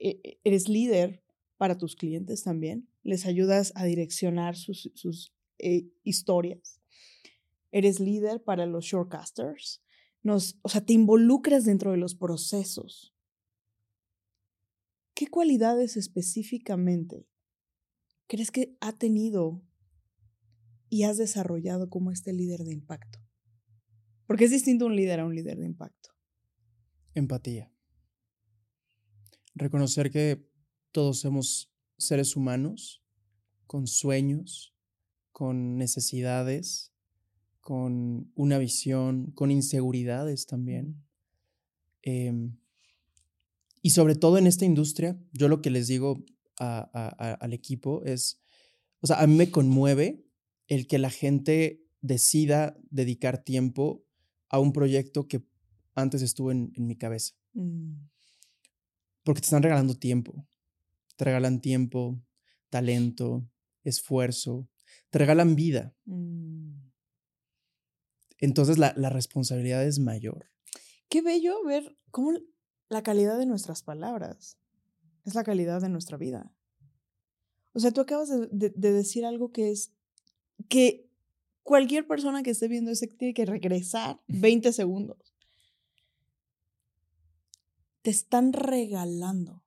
[0.00, 1.21] e, e, eres líder
[1.62, 6.80] para tus clientes también, les ayudas a direccionar sus, eh, historias,
[7.70, 9.80] eres líder para los shortcasters,
[10.24, 13.14] nos, o sea, te involucras dentro de los procesos.
[15.14, 17.28] ¿Qué cualidades específicamente
[18.26, 19.62] crees que ha tenido
[20.88, 23.20] y has desarrollado como este líder de impacto?
[24.26, 26.10] Porque es distinto un líder a un líder de impacto.
[27.14, 27.72] Empatía.
[29.54, 30.50] Reconocer que
[30.92, 33.02] todos somos seres humanos
[33.66, 34.74] con sueños,
[35.32, 36.92] con necesidades,
[37.60, 41.02] con una visión, con inseguridades también.
[42.02, 42.58] Em,
[43.80, 46.24] y sobre todo en esta industria, yo lo que les digo
[46.58, 48.40] al equipo es,
[49.00, 50.24] o sea, a mí me conmueve
[50.68, 54.04] el que la gente decida dedicar tiempo
[54.48, 55.42] a un proyecto que
[55.94, 57.34] antes estuvo en, mi cabeza.
[57.54, 57.94] Mm.
[59.24, 60.46] Porque te están regalando tiempo.
[61.16, 62.20] Te regalan tiempo,
[62.70, 63.48] talento,
[63.84, 64.68] esfuerzo,
[65.10, 65.94] te regalan vida.
[66.04, 66.90] Mm.
[68.38, 70.50] Entonces la, la, responsabilidad es mayor.
[71.08, 72.32] Qué bello ver cómo
[72.88, 74.58] la calidad de nuestras palabras
[75.24, 76.52] es la calidad de nuestra vida.
[77.72, 79.92] O sea, tú acabas de, de decir algo que es
[80.68, 81.08] que
[81.62, 85.34] cualquier persona que esté viendo ese tiene que regresar 20 segundos.
[88.02, 89.61] Te están regalando.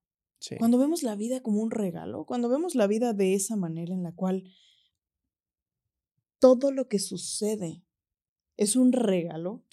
[0.59, 4.03] Cuando vemos la vida como un regalo, cuando vemos la vida de esa manera en
[4.03, 4.43] la cual
[6.39, 7.83] todo lo que sucede
[8.57, 9.63] es un regalo,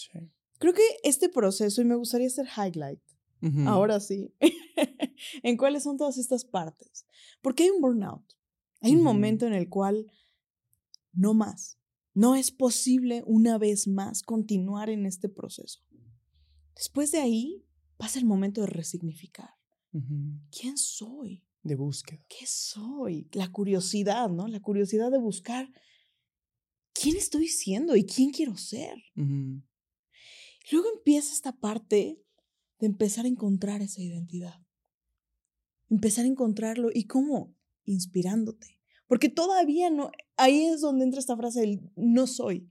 [0.58, 3.02] creo que este proceso, y me gustaría hacer highlight,
[3.66, 4.32] ahora sí,
[5.42, 7.06] en cuáles son todas estas partes.
[7.40, 8.24] Porque hay un burnout.
[8.80, 10.10] Hay un momento en el cual
[11.12, 11.78] no más.
[12.14, 15.80] No es posible una vez más continuar en este proceso.
[16.74, 17.64] Después de ahí
[17.96, 19.50] pasa el momento de resignificar.
[20.50, 21.44] ¿Quién soy?
[21.62, 22.20] De búsqueda.
[22.28, 23.28] ¿Qué soy?
[23.32, 24.48] La curiosidad, ¿no?
[24.48, 25.70] La curiosidad de buscar
[26.92, 28.96] quién estoy siendo y quién quiero ser.
[29.14, 32.18] Luego empieza esta parte
[32.78, 34.60] de empezar a encontrar esa identidad.
[35.88, 37.54] Empezar a encontrarlo y cómo?
[37.84, 38.80] Inspirándote.
[39.06, 42.70] Porque todavía no, ahí es donde entra esta frase del no soy.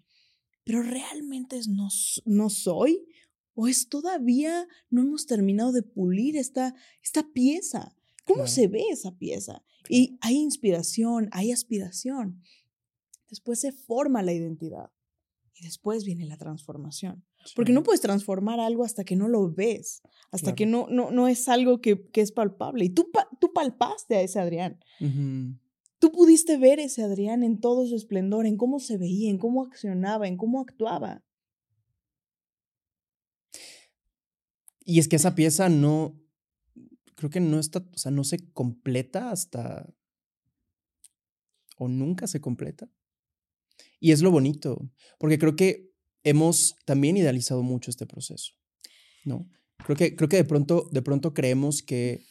[0.64, 1.88] Pero realmente es no,
[2.26, 3.06] no soy
[3.62, 7.96] o es todavía no hemos terminado de pulir esta, esta pieza.
[8.26, 9.64] ¿Cómo se ve esa pieza?
[9.88, 12.42] Y hay inspiración, hay aspiración.
[13.30, 14.90] Después se forma la identidad
[15.54, 17.24] y después viene la transformación.
[17.56, 21.28] Porque no puedes transformar algo hasta que no lo ves, hasta que no, no, no
[21.28, 22.86] es algo que, que, es palpable.
[22.86, 24.80] Y tú, tú palpaste a ese Adrián.
[26.00, 29.64] Tú pudiste ver ese Adrián en todo su esplendor, en cómo se veía, en cómo
[29.66, 31.24] accionaba, en cómo actuaba.
[34.84, 36.20] Y es que esa pieza no,
[37.16, 39.94] creo que no está, o sea, no se completa hasta,
[41.78, 42.90] o nunca se completa.
[44.00, 45.92] Y es lo bonito, porque creo que
[46.24, 48.54] hemos también idealizado mucho este proceso,
[49.26, 49.50] ¿no?
[49.86, 52.26] Creo que, creo que de, pronto, de pronto creemos que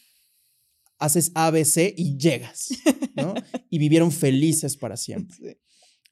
[0.99, 2.71] haces ABC y llegas,
[3.17, 3.35] ¿no?
[3.71, 5.61] y vivieron felices para siempre.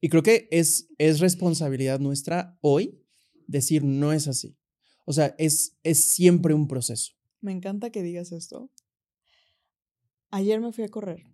[0.01, 3.05] Y creo que es, es responsabilidad nuestra hoy
[3.47, 4.58] decir no es así.
[5.09, 7.15] O sea, es, es siempre un proceso.
[7.41, 8.71] Me encanta que digas esto.
[10.31, 11.25] Ayer me fui a correr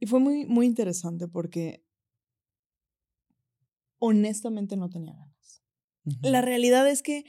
[0.00, 1.86] y fue muy, muy interesante porque
[4.00, 5.62] honestamente no tenía ganas.
[6.22, 7.24] La realidad es que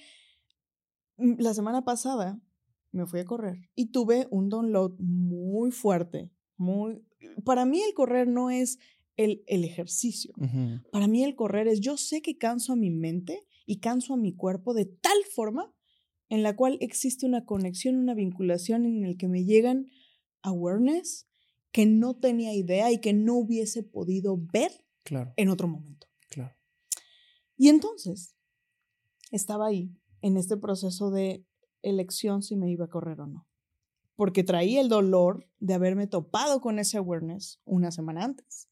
[1.18, 2.42] mm, la semana pasada
[2.92, 7.06] me fui a correr y tuve un download muy fuerte, muy...
[7.46, 8.80] Para mí el correr no es
[9.18, 10.34] el, el ejercicio.
[10.92, 14.18] Para mí el correr es, yo sé que canso a mi mente y canso a
[14.18, 15.74] mi cuerpo de tal forma
[16.30, 19.88] en la cual existe una conexión, una vinculación en el que me llegan
[20.42, 21.28] awareness
[21.72, 24.72] que no tenía idea y que no hubiese podido ver
[25.04, 26.08] Claro, en otro momento.
[26.30, 26.56] claro.
[27.58, 28.36] Y entonces
[29.32, 31.46] estaba ahí en este proceso de
[31.82, 33.48] elección si me iba a correr o no.
[34.16, 38.70] Porque traía el dolor de haberme topado con ese awareness una semana antes.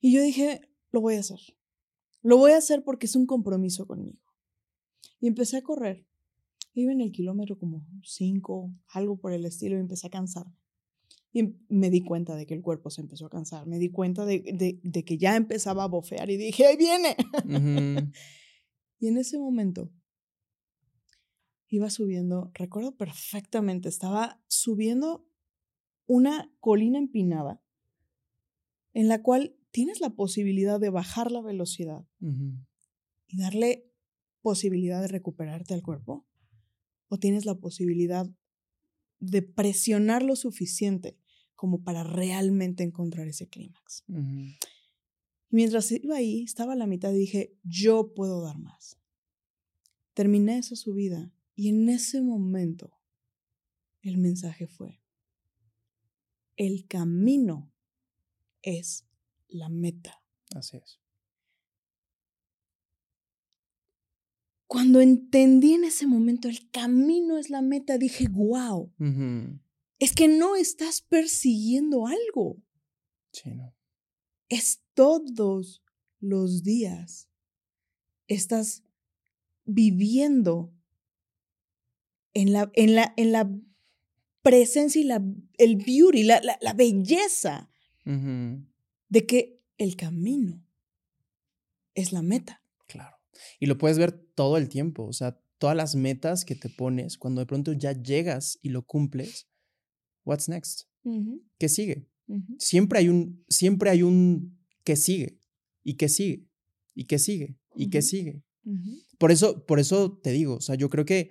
[0.00, 1.38] Y yo dije, lo voy a hacer.
[2.24, 4.18] Lo voy a hacer porque es un compromiso conmigo.
[5.20, 6.04] Y empecé a correr.
[6.72, 10.56] Iba en el kilómetro como cinco, algo por el estilo, y empecé a cansarme.
[11.32, 13.66] Y em- me di cuenta de que el cuerpo se empezó a cansar.
[13.66, 17.14] Me di cuenta de, de- de que ya empezaba a bofear y dije, ¡ahí viene!
[19.00, 19.90] Y en ese momento
[21.68, 25.26] iba subiendo, recuerdo perfectamente, estaba subiendo
[26.06, 27.60] una colina empinada
[28.94, 33.90] en la cual tienes la posibilidad de bajar la velocidad y darle
[34.40, 36.24] posibilidad de recuperarte al cuerpo,
[37.08, 38.24] o tienes la posibilidad
[39.18, 41.18] de presionar lo suficiente
[41.56, 44.04] como para realmente encontrar ese clímax.
[44.06, 44.56] Y
[45.50, 48.96] mientras iba ahí, estaba a la mitad y dije, yo puedo dar más.
[50.12, 52.96] Terminé esa subida y en ese momento
[54.02, 55.02] el mensaje fue,
[56.54, 57.72] el camino
[58.62, 59.08] es
[59.48, 60.22] la meta.
[60.54, 61.00] Así es.
[64.66, 68.92] Cuando entendí en ese momento el camino es la meta, dije, wow,
[69.98, 72.60] es que no estás persiguiendo algo,
[73.32, 73.74] Sí, ¿no?
[74.48, 75.82] es todos
[76.20, 77.28] los días.
[78.26, 78.82] Estás
[79.64, 80.72] viviendo
[82.32, 83.50] en la, en la, en la
[84.42, 85.22] presencia y la,
[85.58, 87.70] el beauty, la, la, la belleza.
[89.08, 90.64] De que el camino
[91.94, 92.62] es la meta.
[92.86, 93.16] Claro.
[93.60, 97.16] Y lo puedes ver todo el tiempo, o sea, todas las metas que te pones,
[97.18, 99.48] cuando de pronto ya llegas y lo cumples,
[100.24, 100.82] what's next?
[101.58, 102.08] ¿Qué sigue?
[102.58, 105.38] Siempre hay un, siempre hay un que sigue,
[105.82, 106.46] y que sigue,
[106.94, 108.42] y que sigue, y que sigue.
[109.18, 111.30] Por eso, por eso te digo, o sea, yo creo que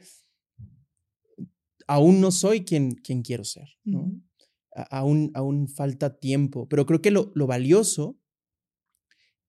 [1.87, 4.11] aún no soy quien, quien quiero ser, ¿no?
[4.89, 8.17] Aún, aún falta tiempo, pero creo que lo, lo valioso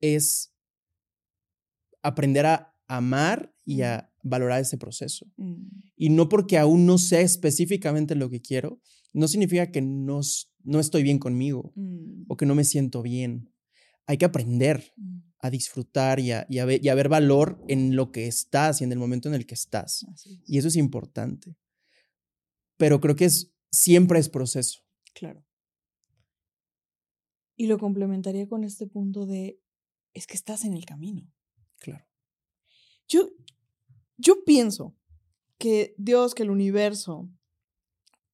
[0.00, 0.52] es
[2.02, 5.26] aprender a amar y a valorar ese proceso.
[5.36, 5.66] Mm.
[5.96, 8.80] Y no porque aún no sé específicamente lo que quiero,
[9.12, 10.20] no significa que no,
[10.62, 12.24] no estoy bien conmigo Mm.
[12.28, 13.50] o que no me siento bien.
[14.06, 15.20] Hay que aprender Mm.
[15.38, 18.80] a disfrutar y a, y a ver, y a ver valor en lo que estás
[18.80, 20.04] y en el momento en el que estás.
[20.14, 20.28] Es.
[20.46, 21.56] Y eso es importante.
[22.76, 24.83] Pero creo que es, siempre es proceso.
[25.14, 25.44] Claro.
[27.56, 29.60] Y lo complementaría con este punto de,
[30.12, 31.32] es que estás en el camino.
[31.78, 32.04] Claro.
[33.08, 33.30] Yo,
[34.16, 34.96] yo pienso
[35.58, 37.30] que Dios, que el universo,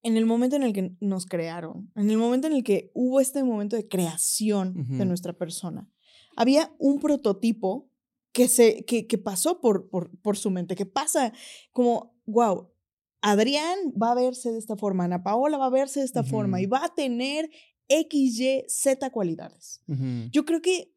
[0.03, 3.21] en el momento en el que nos crearon, en el momento en el que hubo
[3.21, 5.89] este momento de creación de nuestra persona,
[6.37, 7.91] había un prototipo
[8.33, 11.33] que, se, que, que pasó por, por, por su mente, que pasa
[11.73, 12.73] como, wow,
[13.23, 16.61] Adrián va a verse de esta forma, Ana Paola va a verse de esta forma
[16.61, 17.51] y va a tener
[17.89, 19.83] X, Y, Z cualidades.
[19.89, 20.31] Ujú.
[20.33, 20.93] Yo creo que,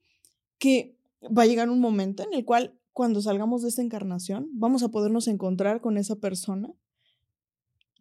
[0.57, 4.83] que va a llegar un momento en el cual cuando salgamos de esta encarnación vamos
[4.83, 6.73] a podernos encontrar con esa persona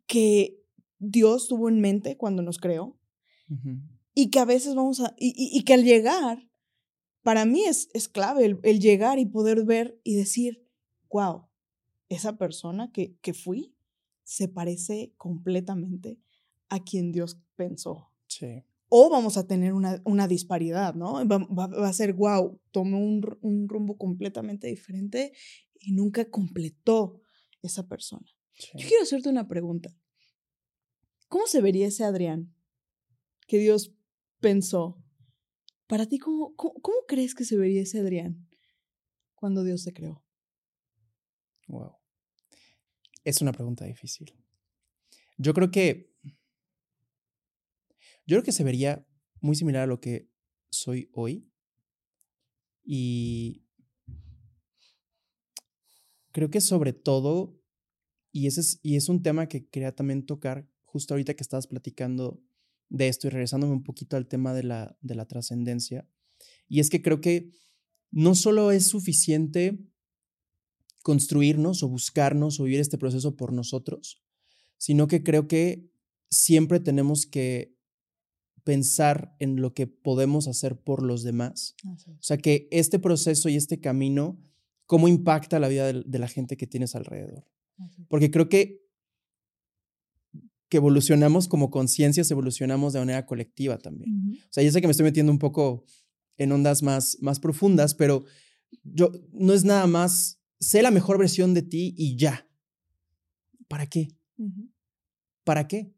[0.06, 0.60] que
[0.98, 2.96] Dios tuvo en mente cuando nos creó
[4.14, 6.48] y que a veces vamos a, y, y- y que al llegar,
[7.22, 10.66] para mí es, es clave el, el llegar y poder ver y decir,
[11.10, 11.46] wow,
[12.08, 13.71] esa persona que, que fui
[14.34, 16.18] se parece completamente
[16.70, 18.64] a quien Dios pensó Sí.
[18.88, 21.26] o vamos a tener una, una disparidad, ¿no?
[21.28, 25.32] Va, va- va a ser, wow, tomó un, un rumbo completamente diferente
[25.78, 27.20] y nunca completó
[27.62, 28.26] esa persona.
[28.54, 28.70] sí.
[28.78, 29.94] Yo quiero hacerte una pregunta.
[31.28, 32.54] ¿Cómo se vería ese Adrián
[33.46, 33.92] que Dios
[34.40, 35.02] pensó?
[35.86, 38.48] Para ti, ¿cómo, cómo, cómo crees que se vería ese Adrián
[39.34, 40.24] cuando Dios te creó?
[41.68, 41.96] Wow.
[43.24, 44.32] Es una pregunta difícil.
[45.36, 46.12] Yo creo que.
[48.26, 49.06] Yo creo que se vería
[49.40, 50.28] muy similar a lo que
[50.70, 51.50] soy hoy.
[52.84, 53.64] Y.
[56.32, 57.58] Creo que sobre todo.
[58.32, 61.66] Y ese es, y es un tema que quería también tocar justo ahorita que estabas
[61.66, 62.42] platicando
[62.88, 66.08] de esto y regresándome un poquito al tema de la, de la trascendencia.
[66.66, 67.50] Y es que creo que
[68.10, 69.78] no solo es suficiente
[71.02, 74.22] construirnos o buscarnos o vivir este proceso por nosotros,
[74.78, 75.90] sino que creo que
[76.30, 77.76] siempre tenemos que
[78.64, 81.74] pensar en lo que podemos hacer por los demás.
[81.84, 84.40] O sea, que este proceso y este camino,
[84.86, 87.44] cómo impacta la vida de, de la gente que tienes alrededor.
[88.08, 88.82] Porque creo que,
[90.68, 94.38] que evolucionamos como conciencias, evolucionamos de manera colectiva también.
[94.44, 95.84] O sea, ya sé que me estoy metiendo un poco
[96.38, 98.24] en ondas más, más profundas, pero
[98.82, 102.48] yo no es nada más, sé la mejor versión de ti y ya.
[103.68, 104.08] ¿Para qué?
[105.44, 105.92] ¿Para qué?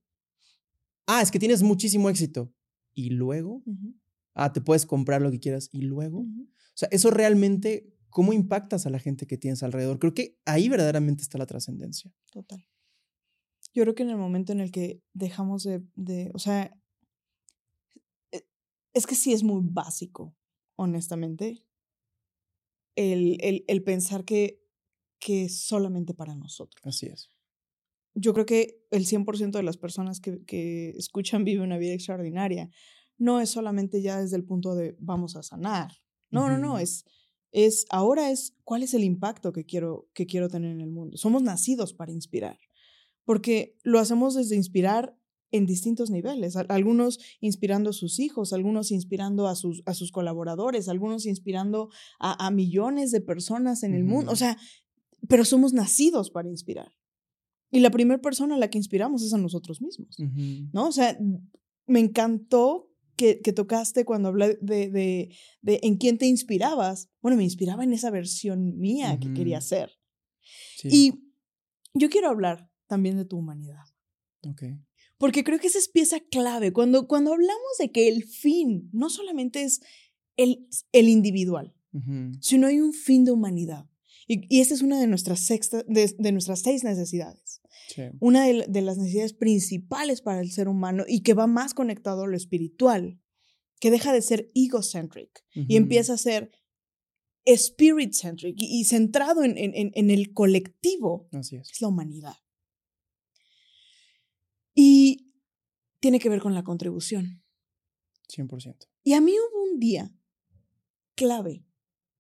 [1.07, 2.53] Ah, es que tienes muchísimo éxito.
[2.95, 3.63] ¿Y luego?
[4.33, 5.69] Ah, te puedes comprar lo que quieras.
[5.71, 6.21] ¿Y luego?
[6.21, 9.99] O sea, eso realmente, ¿cómo impactas a la gente que tienes alrededor?
[9.99, 12.11] Creo que ahí verdaderamente está la trascendencia.
[12.33, 12.67] Total.
[13.75, 16.75] Yo creo que en el momento en el que dejamos de, de o sea,
[18.31, 18.47] e,
[18.95, 20.35] es que sí es muy básico,
[20.77, 21.67] honestamente,
[22.97, 24.61] el, el, el pensar que,
[25.19, 26.85] que es solamente para nosotros.
[26.85, 27.31] Así es
[28.15, 32.71] yo creo que el 100% de las personas que, que, escuchan Vive una vida extraordinaria
[33.19, 35.93] no es solamente ya desde el punto de vamos a sanar.
[36.31, 37.05] No, no, no, es,
[37.53, 41.17] es ahora es cuál es el impacto que quiero, que quiero tener en el mundo.
[41.17, 42.59] Somos nacidos para inspirar,
[43.25, 45.17] porque lo hacemos desde inspirar
[45.51, 50.89] en distintos niveles, algunos inspirando a sus hijos, algunos inspirando a sus, a sus colaboradores,
[50.89, 54.59] algunos inspirando a, a millones de personas en el mundo, o sea,
[55.29, 56.93] pero somos nacidos para inspirar.
[57.71, 60.17] Y la primera persona a la que inspiramos es a nosotros mismos,
[60.73, 60.89] ¿no?
[60.89, 61.19] O sea,
[61.87, 67.11] me encantó que, que tocaste cuando hablé de, de, de, en quién te inspirabas.
[67.21, 69.91] Bueno, me inspiraba en esa versión mía que quería ser.
[70.85, 71.15] Y
[71.95, 73.85] yo quiero hablar también de tu humanidad.
[74.43, 74.79] Okay.
[75.19, 76.73] Porque creo que esa es pieza clave.
[76.73, 79.81] Cuando, cuando hablamos de que el fin no solamente es
[80.37, 81.75] el, el individual,
[82.41, 83.89] sino hay un fin de humanidad.
[84.27, 87.61] Y, y esta es una de nuestras, sexta, de, de nuestras seis necesidades.
[88.21, 92.27] Una de, las necesidades principales para el ser humano y que va más conectado a
[92.27, 93.21] lo espiritual,
[93.81, 96.51] que deja de ser egocentric y empieza a ser
[97.45, 101.71] spirit-centric y, centrado en, en, el colectivo, Así es.
[101.71, 102.37] es la humanidad.
[104.75, 105.31] Y
[106.05, 107.43] tiene que ver con la contribución.
[108.29, 108.77] 100%.
[109.05, 110.15] Y a mí hubo un día
[111.15, 111.65] clave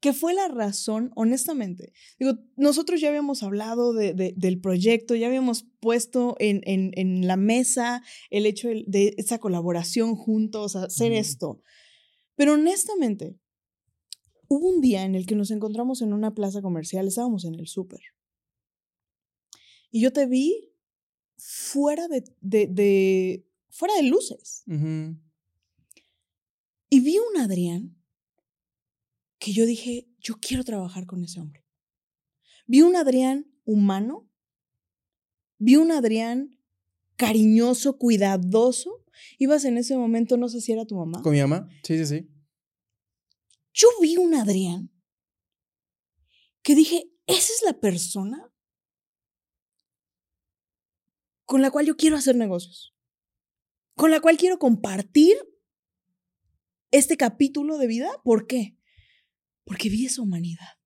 [0.01, 1.93] ¿Qué fue la razón, honestamente?
[2.18, 7.37] Digo, nosotros ya habíamos hablado de, del proyecto, ya habíamos puesto en, en, en, la
[7.37, 11.62] mesa el hecho de, esa colaboración juntos, hacer esto.
[12.37, 13.39] Pero honestamente,
[14.49, 17.66] hubo un día en el que nos encontramos en una plaza comercial, estábamos en el
[17.66, 18.01] súper.
[19.91, 20.70] Y yo te vi
[21.39, 24.64] fuera de, de, fuera de luces.
[26.89, 28.01] Y vi un Adrián
[29.39, 31.66] que yo dije, yo quiero trabajar con ese hombre.
[32.66, 34.31] Vi un Adrián humano,
[35.59, 36.59] vi un Adrián
[37.16, 39.05] cariñoso, cuidadoso.
[39.39, 41.20] Ibas en ese momento, no sé si era tu mamá.
[41.22, 41.68] ¿Con mi mamá?
[41.83, 42.31] Sí, sí, sí.
[43.72, 44.91] Yo vi un Adrián
[46.62, 48.53] que dije, esa es la persona
[51.45, 52.93] con la cual yo quiero hacer negocios,
[53.95, 55.36] con la cual quiero compartir
[56.90, 58.11] este capítulo de vida.
[58.24, 58.76] ¿Por qué?
[59.64, 60.78] porque vi esa humanidad.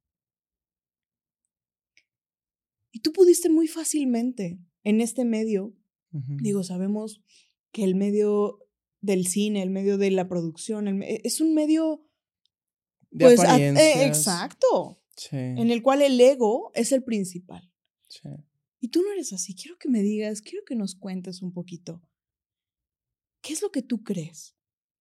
[2.91, 5.77] Y tú pudiste muy fácilmente en este medio,
[6.11, 7.23] digo, sabemos
[7.71, 8.67] que el medio
[9.01, 12.05] del cine, el medio de la producción, es un medio...
[13.11, 15.03] De pues, eh, exacto.
[15.31, 17.73] En el cual el ego es el principal.
[18.81, 19.55] Y tú no eres así.
[19.55, 22.03] Quiero que me digas, quiero que nos cuentes un poquito.
[23.49, 24.55] ¿Qué es lo que tú crees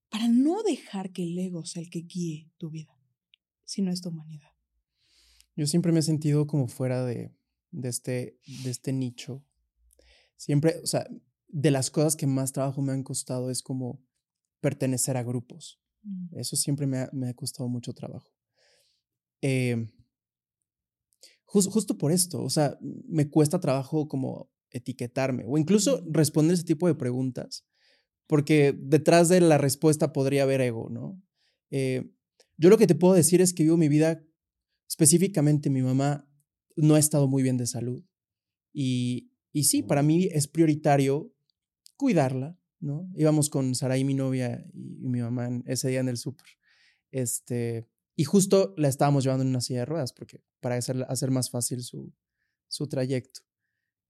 [0.10, 2.98] para no dejar que el ego sea el que guíe tu vida?
[3.68, 4.50] sino esta humanidad.
[5.56, 7.36] Yo siempre me he sentido como fuera de,
[7.72, 9.46] de, este, de este nicho.
[10.38, 11.06] Siempre, o sea,
[11.50, 14.02] de las cosas que más trabajo me han costado es como
[14.62, 15.82] pertenecer a grupos.
[16.04, 16.40] Mm.
[16.40, 18.32] Eso siempre me ha, me ha, costado mucho trabajo.
[19.42, 19.92] Eh,
[21.44, 26.88] justo por esto, o sea, me cuesta trabajo como etiquetarme o incluso responder ese tipo
[26.88, 27.66] de preguntas,
[28.28, 31.22] porque detrás de la respuesta podría haber ego, ¿no?
[31.72, 32.12] Eh,
[32.58, 34.24] yo lo que te puedo decir es que vivo mi vida,
[34.88, 36.30] específicamente mi mamá
[36.76, 38.04] no ha estado muy bien de salud.
[38.74, 41.34] Y, y sí, para mí es prioritario
[41.96, 43.10] cuidarla, ¿no?
[43.16, 46.48] Íbamos con Saraí, mi novia, y, mi mamá ese día en el súper.
[47.12, 51.32] Este, y justo la estábamos llevando en una silla de ruedas porque para hacer, hacer
[51.32, 52.14] más fácil su,
[52.68, 53.42] su trayecto.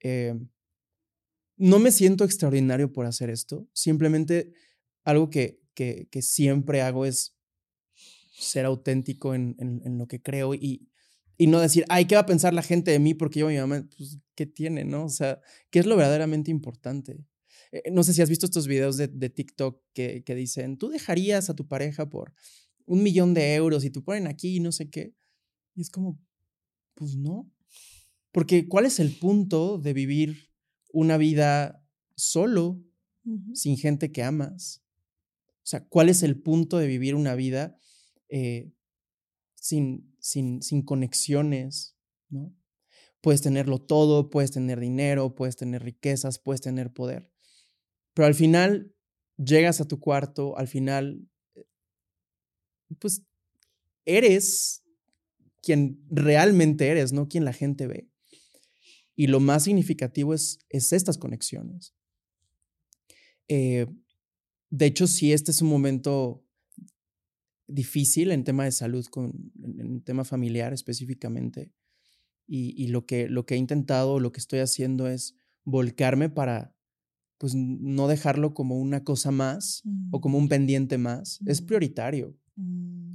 [0.01, 0.36] Eh,
[1.58, 4.53] no me siento extraordinario por hacer esto, simplemente
[5.03, 7.36] algo que, que, siempre hago es
[8.38, 10.89] ser auténtico en, en, lo que creo y,
[11.38, 13.58] y no decir, ay, ¿qué va a pensar la gente de mí porque yo mi
[13.58, 13.88] mamá?
[13.97, 15.05] Pues, ¿qué tiene, no?
[15.05, 15.39] O sea,
[15.70, 17.26] ¿qué es lo verdaderamente importante?
[17.72, 20.89] Eh, no sé si has visto estos videos de, de TikTok que, que, dicen, tú
[20.89, 22.34] dejarías a tu pareja por
[22.86, 25.14] un millón de euros y tú ponen aquí y no sé qué.
[25.76, 26.20] Y es como,
[26.95, 27.51] pues no.
[28.32, 30.47] Porque ¿cuál es el punto de vivir
[30.90, 31.84] una vida
[32.16, 32.84] solo,
[33.54, 34.82] sin gente que amas?
[35.58, 37.78] O sea, ¿cuál es el punto de vivir una vida
[38.30, 38.72] eh,
[39.56, 41.98] sin, sin, sin conexiones?
[42.30, 42.56] ¿no?
[43.20, 47.32] Puedes tenerlo todo, puedes tener dinero, puedes tener riquezas, puedes tener poder.
[48.14, 48.96] Pero al final
[49.38, 51.66] llegas a tu cuarto, al final, eh,
[53.00, 53.24] pues
[54.06, 54.84] eres
[55.62, 58.10] quien realmente eres, no quien la gente ve.
[59.18, 61.93] Y lo más significativo es, es estas conexiones.
[63.49, 63.88] Eh,
[64.70, 66.47] de hecho, si este es un momento
[67.68, 71.72] difícil en tema de salud, con, en, tema familiar específicamente.
[72.49, 76.74] Y, lo, que, lo que he intentado, lo que estoy haciendo es volcarme para,
[77.38, 80.49] pues, no dejarlo como una cosa más o como un mm.
[80.49, 81.41] pendiente más.
[81.45, 81.65] Es mm.
[81.65, 82.38] prioritario.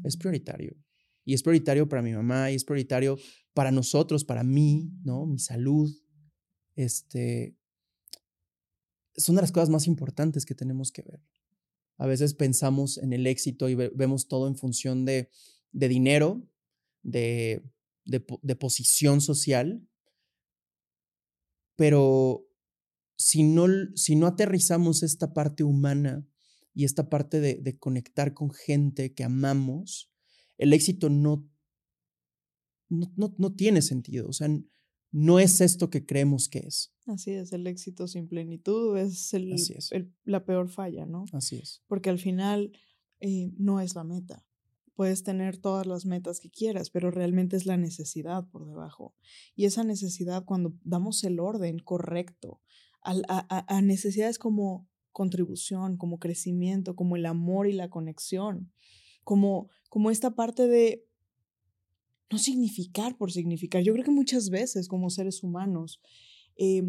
[0.04, 0.18] Es mm.
[0.18, 0.76] prioritario.
[1.24, 3.18] Y es prioritario para mi mamá y es prioritario
[3.54, 5.26] para nosotros, para mí, ¿no?
[5.26, 5.90] Mi salud.
[6.74, 7.56] Este,
[9.16, 11.20] son de las cosas más importantes que tenemos que ver.
[11.98, 15.30] A veces pensamos en el éxito y vemos todo en función de,
[15.72, 16.48] dinero,
[17.02, 17.62] de,
[18.58, 19.86] posición social,
[21.76, 22.48] pero
[23.16, 26.26] si no, si no aterrizamos esta parte humana
[26.74, 30.11] y esta parte de, conectar con gente que amamos,
[30.62, 31.50] el éxito no,
[32.88, 34.28] no, no, tiene sentido.
[34.28, 34.48] O sea,
[35.10, 36.94] no es esto que creemos que es.
[37.06, 41.24] Así es, el éxito sin plenitud es, el, la peor falla, ¿no?
[41.32, 41.82] Así es.
[41.88, 42.72] Porque al final
[43.18, 44.46] eh, no es la meta.
[44.94, 49.16] Puedes tener todas las metas que quieras, pero realmente es la necesidad por debajo.
[49.56, 52.60] Y esa necesidad, cuando damos el orden correcto
[53.02, 58.70] a, a, a necesidades como contribución, como crecimiento, como el amor y la conexión,
[59.24, 61.06] como, como esta parte de
[62.30, 63.82] no significar por significar.
[63.82, 66.00] Yo creo que muchas veces como seres humanos,
[66.56, 66.82] eh,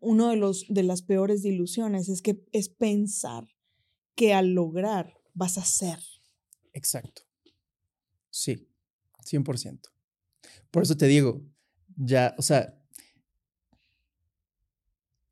[0.00, 3.48] uno de, los, de las peores ilusiones es que es pensar
[4.14, 5.98] que al lograr vas a ser.
[6.72, 7.22] Exacto.
[8.30, 8.68] Sí,
[9.24, 9.80] 100%.
[10.70, 11.42] Por eso te digo,
[11.96, 12.78] ya, o sea,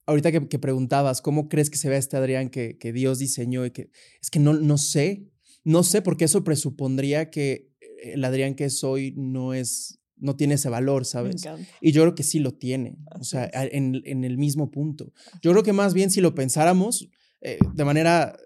[0.06, 3.64] ahorita que, preguntabas, ¿cómo crees que se ve este Adrián que, que Dios diseñó?
[3.66, 5.30] Y que, es que no, no sé,
[5.64, 7.70] no sé, porque eso presupondría que
[8.02, 11.42] el Adrián que soy no es, no tiene ese valor, ¿sabes?
[11.80, 15.12] Y yo creo que sí lo tiene, o sea, en, en, el mismo punto.
[15.42, 17.08] Yo creo que más bien si lo pensáramos
[17.40, 18.36] eh, de manera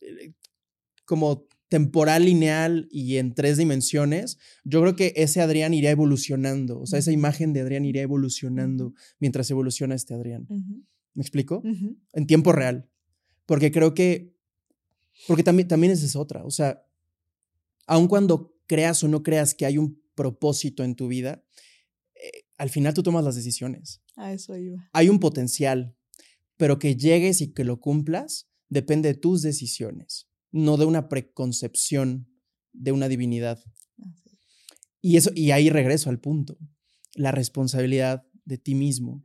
[0.00, 0.32] eh,
[1.04, 6.86] como temporal lineal y en tres dimensiones, yo creo que ese Adrián iría evolucionando, o
[6.86, 10.46] sea, esa imagen de Adrián iría evolucionando mientras evoluciona este Adrián.
[11.14, 11.62] ¿Me explico?
[12.12, 12.88] En tiempo real.
[13.44, 14.34] Porque creo que,
[15.26, 16.84] porque también, también esa es otra, o sea,
[17.86, 21.44] aun cuando creas o no creas que hay un propósito en tu vida,
[22.14, 24.02] eh, al final tú tomas las decisiones.
[24.16, 24.88] A eso iba.
[24.92, 25.96] Hay un potencial,
[26.56, 32.28] pero que llegues y que lo cumplas depende de tus decisiones, no de una preconcepción
[32.72, 33.62] de una divinidad.
[35.00, 36.58] Y, eso, y ahí regreso al punto,
[37.14, 39.24] la responsabilidad de ti mismo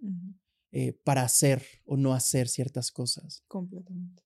[0.72, 3.44] eh, para hacer o no hacer ciertas cosas.
[3.48, 4.22] Completamente.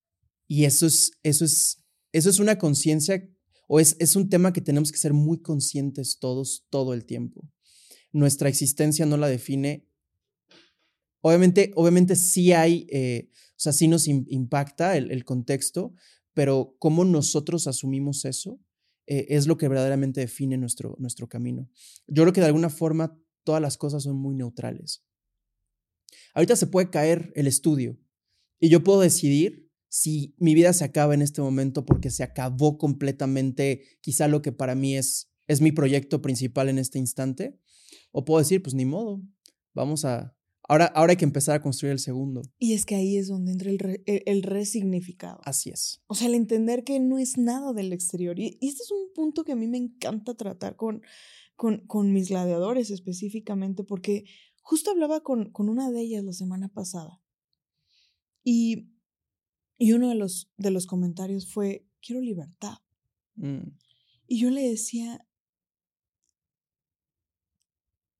[0.47, 3.27] Y eso es, eso es, eso es una conciencia
[3.67, 7.51] o es, es un tema que tenemos que ser muy conscientes todos, todo el tiempo.
[8.13, 9.85] Nuestra existencia no la define.
[11.21, 15.93] Obviamente, obviamente sí hay, eh, o sea, sí nos impacta el, contexto,
[16.33, 18.59] pero cómo nosotros asumimos eso
[19.07, 21.69] eh, es lo que verdaderamente define nuestro, nuestro camino.
[22.07, 25.03] Yo creo que de alguna forma todas las cosas son muy neutrales.
[26.33, 27.97] Ahorita se puede caer el estudio
[28.59, 32.77] y yo puedo decidir si mi vida se acaba en este momento porque se acabó
[32.77, 37.59] completamente quizá lo que para mí es, es mi proyecto principal en este instante,
[38.11, 39.21] o puedo decir, pues ni modo,
[39.73, 40.33] vamos a...
[40.69, 42.41] Ahora, ahora hay que empezar a construir el segundo.
[42.59, 45.39] Y es que ahí es donde entra el, el, resignificado.
[45.45, 46.01] Así es.
[46.07, 48.37] O sea, el entender que no es nada del exterior.
[48.37, 51.03] Y, este es un punto que a mí me encanta tratar con,
[51.55, 54.25] con, con mis gladiadores específicamente, porque
[54.61, 57.21] justo hablaba con, con una de ellas la semana pasada.
[58.43, 58.89] Y
[59.77, 62.79] y uno de los, de los comentarios fue, quiero libertad.
[63.35, 63.69] Mm.
[64.27, 65.25] Y yo le decía,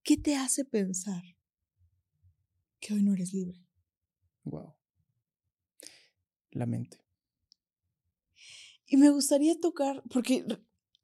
[0.03, 1.23] ¿qué te hace pensar
[2.79, 3.65] que hoy no eres libre?
[4.43, 4.75] Wow.
[6.51, 6.97] La mente.
[8.85, 10.45] Y me gustaría tocar, porque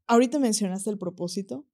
[0.08, 1.68] ahorita mencionaste el propósito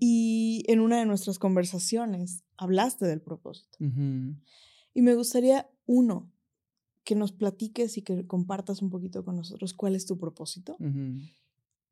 [0.00, 3.76] y en una de nuestras conversaciones hablaste del propósito.
[4.94, 6.32] Y me gustaría, uno,
[7.04, 10.76] que nos platiques y que compartas un poquito con nosotros cuál es tu propósito.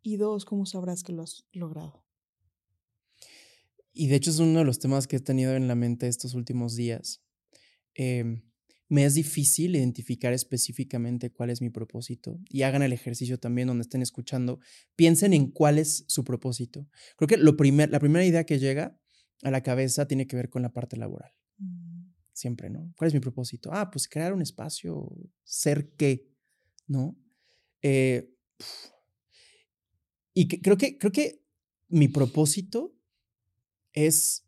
[0.02, 2.04] Y dos, cómo sabrás que lo has logrado.
[3.92, 6.34] y de hecho es uno de los temas que he tenido en la mente estos
[6.34, 7.22] últimos días.
[7.94, 8.42] Em,
[8.88, 13.82] me es difícil identificar específicamente cuál es mi propósito y hagan el ejercicio también donde
[13.82, 14.58] estén escuchando,
[14.96, 16.88] piensen en cuál es su propósito.
[17.16, 18.98] Creo que lo primer, la primera idea que llega
[19.42, 21.30] a la cabeza tiene que ver con la parte laboral.
[21.58, 21.99] Mm.
[22.40, 22.90] Siempre, ¿no?
[22.96, 23.68] ¿Cuál es mi propósito?
[23.70, 25.14] Ah, pues crear un espacio,
[25.44, 26.26] ser qué,
[26.86, 27.14] ¿no?
[27.82, 28.34] Eh,
[30.32, 31.44] y creo, que, creo que
[31.88, 32.96] mi propósito
[33.92, 34.46] es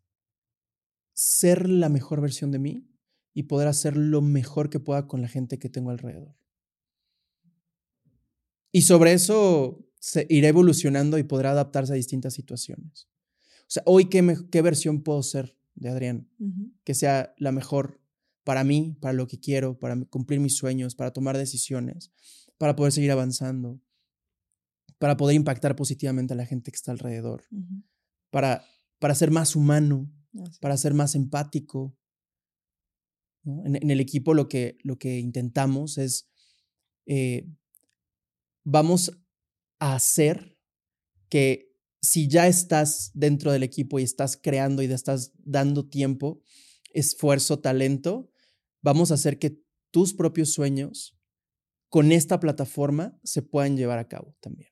[1.12, 2.88] ser la mejor versión de mí
[3.34, 6.34] y poder hacer lo mejor que pueda con la gente que tengo alrededor.
[8.70, 13.10] Y sobre eso se irá evolucionando y podrá adaptarse a distintas situaciones.
[13.42, 16.28] O sea, hoy, ¿qué, qué versión puedo ser de Adrián?
[16.84, 18.00] Que sea la mejor
[18.44, 22.12] para mí, para lo que quiero, para cumplir mis sueños, para tomar decisiones,
[22.58, 23.80] para poder seguir avanzando,
[24.98, 27.44] para poder impactar positivamente a la gente que está alrededor,
[28.30, 28.64] para,
[28.98, 30.10] para ser más humano,
[30.60, 31.96] para ser más empático,
[33.44, 36.30] en, el equipo lo que, lo que intentamos es,
[37.06, 37.48] eh,
[38.64, 39.20] vamos
[39.80, 40.56] a hacer
[41.28, 41.71] que
[42.02, 46.42] si ya estás dentro del equipo y estás creando y te estás dando tiempo,
[46.92, 48.30] esfuerzo, talento,
[48.82, 51.16] vamos a hacer que tus propios sueños
[51.88, 54.70] con esta plataforma se puedan llevar a cabo también.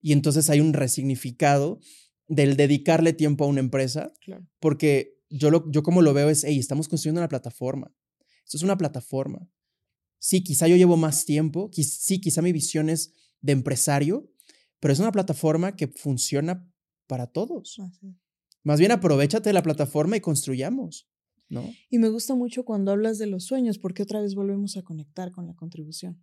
[0.00, 1.80] Y entonces hay un resignificado
[2.26, 4.12] del dedicarle tiempo a una empresa,
[4.58, 7.94] porque yo, lo, yo como lo veo es, hey, estamos construyendo una plataforma.
[8.44, 9.48] Esto es una plataforma.
[10.18, 14.30] Sí, quizá yo llevo más tiempo, sí, quizá mi visión es de empresario,
[14.84, 16.70] pero es una plataforma que funciona
[17.06, 17.80] para todos.
[18.62, 21.08] Más bien aprovechate de la plataforma y construyamos,
[21.48, 21.64] ¿no?
[21.88, 25.32] Y me gusta mucho cuando hablas de los sueños, porque otra vez volvemos a conectar
[25.32, 26.22] con la contribución.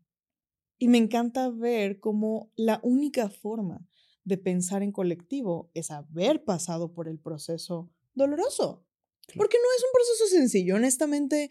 [0.78, 3.90] Y me encanta ver cómo la única forma
[4.26, 8.86] de pensar en colectivo es haber pasado por el proceso doloroso.
[9.36, 10.76] Porque no es un proceso sencillo.
[10.76, 11.50] Honestamente,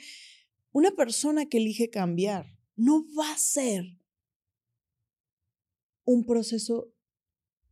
[0.71, 3.99] una persona que elige cambiar no va a ser
[6.05, 6.95] un proceso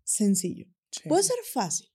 [0.09, 0.67] sencillo.
[1.07, 1.89] Puede ser fácil,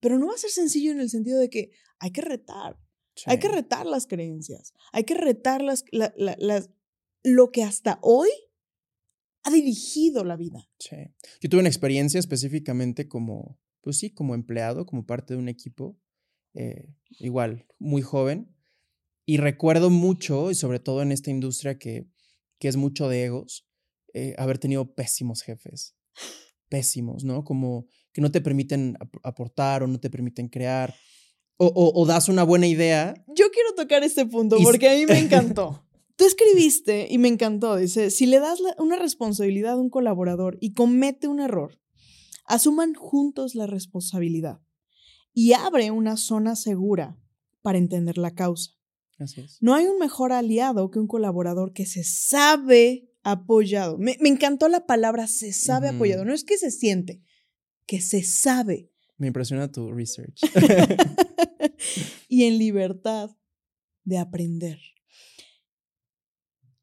[0.00, 2.78] pero no va a ser sencillo en el sentido de que hay que retar.
[3.26, 4.72] Hay que retar las creencias.
[4.92, 5.84] Hay que retar las,
[7.22, 8.30] lo que hasta hoy
[9.42, 10.70] ha dirigido la vida.
[10.78, 10.96] Sí.
[11.40, 16.00] Yo tuve una experiencia específicamente como, pues sí, como empleado, como parte de un equipo
[16.54, 18.54] eh, igual, muy joven.
[19.26, 22.08] Y recuerdo mucho, y sobre todo en esta industria que,
[22.58, 23.68] que es mucho de egos,
[24.14, 25.96] eh, haber tenido pésimos jefes.
[26.72, 27.44] Pésimos, ¿no?
[27.44, 30.94] Como que no te permiten aportar o no te permiten crear.
[31.58, 33.12] O, das una buena idea.
[33.28, 35.86] Yo quiero tocar este punto porque a mí me encantó.
[36.16, 37.76] Tú escribiste y me encantó.
[37.76, 41.78] Dice, si le das una responsabilidad a un colaborador y comete un error,
[42.46, 44.62] asuman juntos la responsabilidad
[45.34, 47.18] y abre una zona segura
[47.60, 48.72] para entender la causa.
[49.60, 53.98] No hay un mejor aliado que un colaborador que se sabe apoyado.
[53.98, 56.24] Me, encantó la palabra se sabe apoyado.
[56.24, 57.22] No es que se siente,
[57.86, 58.90] que se sabe.
[59.16, 60.40] Me impresiona tu research.
[62.28, 63.30] y en libertad
[64.04, 64.80] de aprender.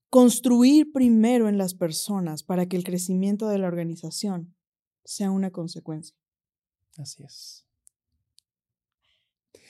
[0.10, 4.56] Construir primero en las personas para que el crecimiento de la organización
[5.04, 6.16] sea una consecuencia.
[6.98, 7.66] Así es.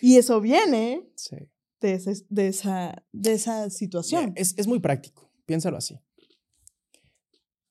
[0.01, 1.09] Y eso viene
[1.81, 1.93] de,
[2.47, 4.33] esa, de esa situación.
[4.35, 5.99] Es, es muy práctico, piénsalo así.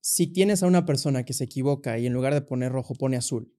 [0.00, 3.16] Si tienes a una persona que se equivoca y en lugar de poner rojo pone
[3.16, 3.54] azul,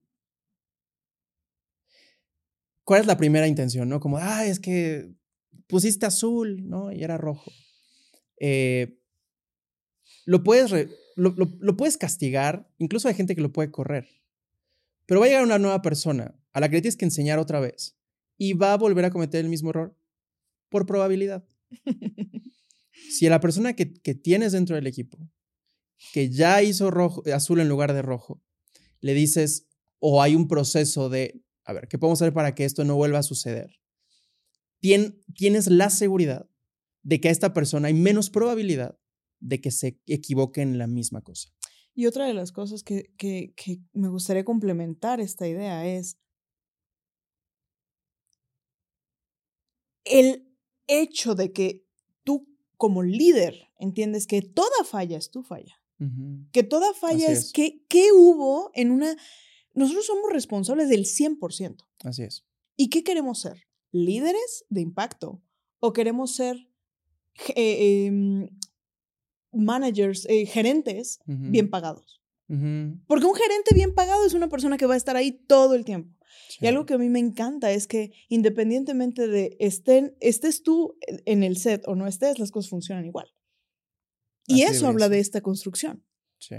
[2.83, 3.89] ¿cuál es la primera intención?
[3.89, 3.99] ¿No?
[3.99, 5.13] Como, ah, es que
[5.67, 6.91] pusiste azul, ¿no?
[6.91, 7.51] Y era rojo.
[8.39, 8.99] Eh,
[10.25, 10.71] lo, puedes
[11.15, 14.07] lo, lo, puedes castigar, incluso hay gente que lo puede correr.
[15.05, 17.59] Pero va a llegar una nueva persona a la que le tienes que enseñar otra
[17.59, 17.97] vez
[18.37, 19.95] y va a volver a cometer el mismo error
[20.69, 21.45] por probabilidad.
[23.11, 25.17] si a la persona que, tienes dentro del equipo,
[26.13, 28.41] que ya hizo rojo, azul en lugar de rojo,
[29.01, 29.67] le dices,
[29.99, 33.19] o hay un proceso de, a ver, ¿qué podemos hacer para que esto no vuelva
[33.19, 33.75] a suceder?
[35.35, 36.49] tienes la seguridad
[37.03, 38.97] de que a esta persona hay menos probabilidad
[39.41, 41.49] de que se equivoque en la misma cosa.
[41.93, 46.17] Y otra de las cosas que, que me gustaría complementar esta idea es,
[50.05, 50.49] el
[50.87, 51.85] hecho de que
[52.23, 52.47] tú
[52.77, 55.78] como líder entiendes que toda falla es tu falla,
[56.51, 59.15] que toda falla es, que qué hubo en una...
[59.73, 61.85] Nosotros somos responsables del 100%.
[62.03, 62.45] Así es.
[62.75, 63.67] ¿Y qué queremos ser?
[63.91, 65.41] ¿Líderes de impacto?
[65.79, 66.69] ¿O queremos ser
[67.55, 68.49] eh, em,
[69.51, 72.21] managers, eh, gerentes bien pagados?
[72.47, 75.85] Porque un gerente bien pagado es una persona que va a estar ahí todo el
[75.85, 76.17] tiempo.
[76.59, 81.43] Y algo que a mí me encanta es que independientemente de estén, estés tú en
[81.43, 83.27] el set o no estés, las cosas funcionan igual.
[84.49, 86.03] Y eso habla de esta construcción.
[86.39, 86.55] Sí.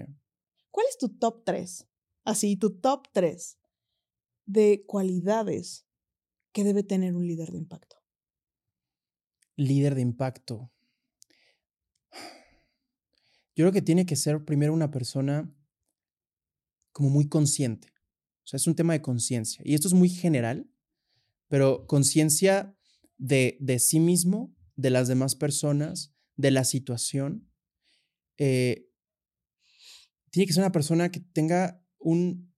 [0.70, 1.86] ¿Cuál es tu top 3?
[2.24, 3.59] Así, tu top 3
[4.47, 5.86] de cualidades
[6.53, 7.97] que debe tener un líder de impacto.
[9.57, 10.72] Líder de impacto.
[13.55, 15.55] Yo creo que tiene que ser primero una persona
[16.93, 17.88] como muy consciente.
[18.45, 19.62] O sea, es un tema de conciencia.
[19.64, 20.70] Y esto es muy general,
[21.49, 22.76] pero conciencia
[23.18, 27.49] de, de, sí mismo, de las demás personas, de la situación.
[28.41, 28.88] Eh,
[30.30, 32.53] tiene que ser una persona que tenga un...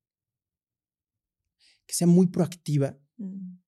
[1.87, 3.59] que sea muy proactiva, mm.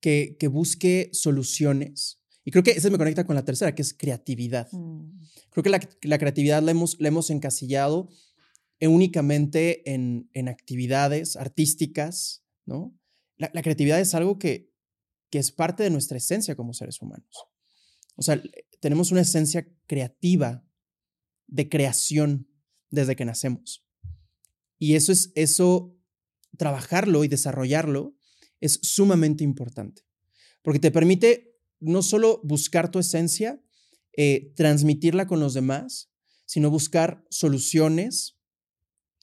[0.00, 2.20] que, que busque soluciones.
[2.44, 4.68] Y creo que eso me conecta con la tercera, que es creatividad.
[4.72, 5.20] Mm.
[5.50, 8.08] Creo que la, la creatividad la hemos, la hemos encasillado
[8.88, 12.98] únicamente en, en actividades artísticas, ¿no?
[13.36, 14.72] La, creatividad es algo que,
[15.30, 17.46] que es parte de nuestra esencia como seres humanos.
[18.16, 18.40] O sea,
[18.80, 20.64] tenemos una esencia creativa
[21.52, 22.48] de creación
[22.90, 23.84] desde que nacemos.
[24.78, 25.96] Y eso es, eso,
[26.56, 28.16] trabajarlo y desarrollarlo
[28.60, 30.02] es sumamente importante,
[30.62, 33.62] porque te permite no solo buscar tu esencia,
[34.16, 36.10] eh, transmitirla con los demás,
[36.46, 38.36] sino buscar soluciones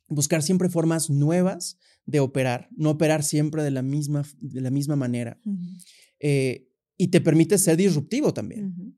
[0.10, 4.96] buscar siempre formas nuevas de operar, no operar siempre de la misma, de la misma
[4.96, 5.40] manera.
[6.20, 6.68] Eh,
[6.98, 8.98] y te permite ser disruptivo también.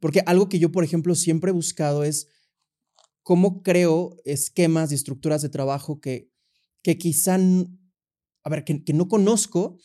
[0.00, 2.28] Porque algo que yo, por ejemplo, siempre he buscado es
[3.22, 6.30] cómo creo esquemas y estructuras de trabajo que,
[6.82, 9.78] que quizá, a ver, que, que no conozco,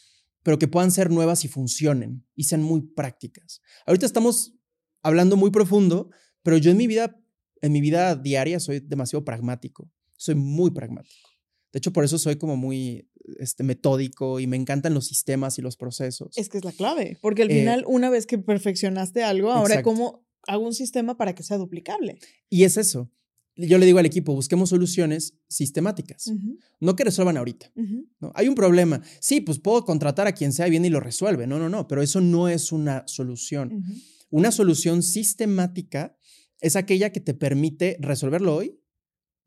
[0.43, 3.61] pero que puedan ser nuevas y funcionen y sean muy prácticas.
[3.85, 4.55] Ahorita estamos
[5.03, 6.09] hablando muy profundo,
[6.41, 7.19] pero yo en mi vida,
[7.61, 11.29] en mi vida diaria soy demasiado pragmático soy muy pragmático.
[11.71, 13.09] De hecho, por eso soy como muy
[13.39, 16.37] este, metódico y me encantan los sistemas y los procesos.
[16.37, 19.81] Es que es la clave, porque al eh, final, una vez que perfeccionaste algo, ahora
[19.83, 22.19] cómo hago un sistema para que sea duplicable.
[22.49, 23.11] Y es eso.
[23.55, 26.31] Yo le digo al equipo, busquemos soluciones sistemáticas,
[26.79, 27.71] no que resuelvan ahorita.
[28.19, 28.31] ¿no?
[28.35, 29.01] Hay un problema.
[29.19, 31.47] Sí, pues puedo contratar a quien sea bien y lo resuelve.
[31.47, 33.83] No, no, no, pero eso no es una solución.
[34.29, 36.15] Una solución sistemática
[36.61, 38.79] es aquella que te permite resolverlo hoy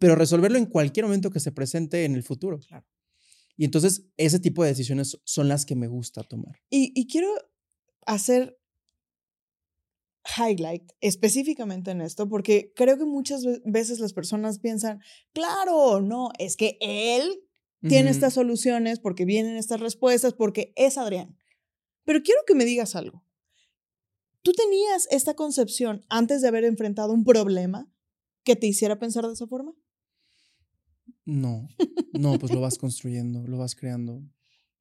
[0.01, 2.59] pero resolverlo en cualquier momento que se presente en el futuro.
[2.59, 2.87] Claro.
[3.61, 6.63] Y entonces ese tipo de decisiones son las que me gusta tomar.
[6.71, 7.29] Y, quiero
[8.07, 8.59] hacer
[10.39, 15.01] highlight específicamente en esto, porque creo que muchas veces las personas piensan,
[15.35, 17.43] claro, no, es que él
[17.87, 21.37] tiene estas soluciones porque vienen estas respuestas, porque es Adrián.
[22.07, 23.27] Pero quiero que me digas algo.
[24.41, 27.93] ¿Tú tenías esta concepción antes de haber enfrentado un problema
[28.43, 29.75] que te hiciera pensar de esa forma?
[31.25, 31.69] No,
[32.13, 34.23] no, pues lo vas construyendo, lo vas creando.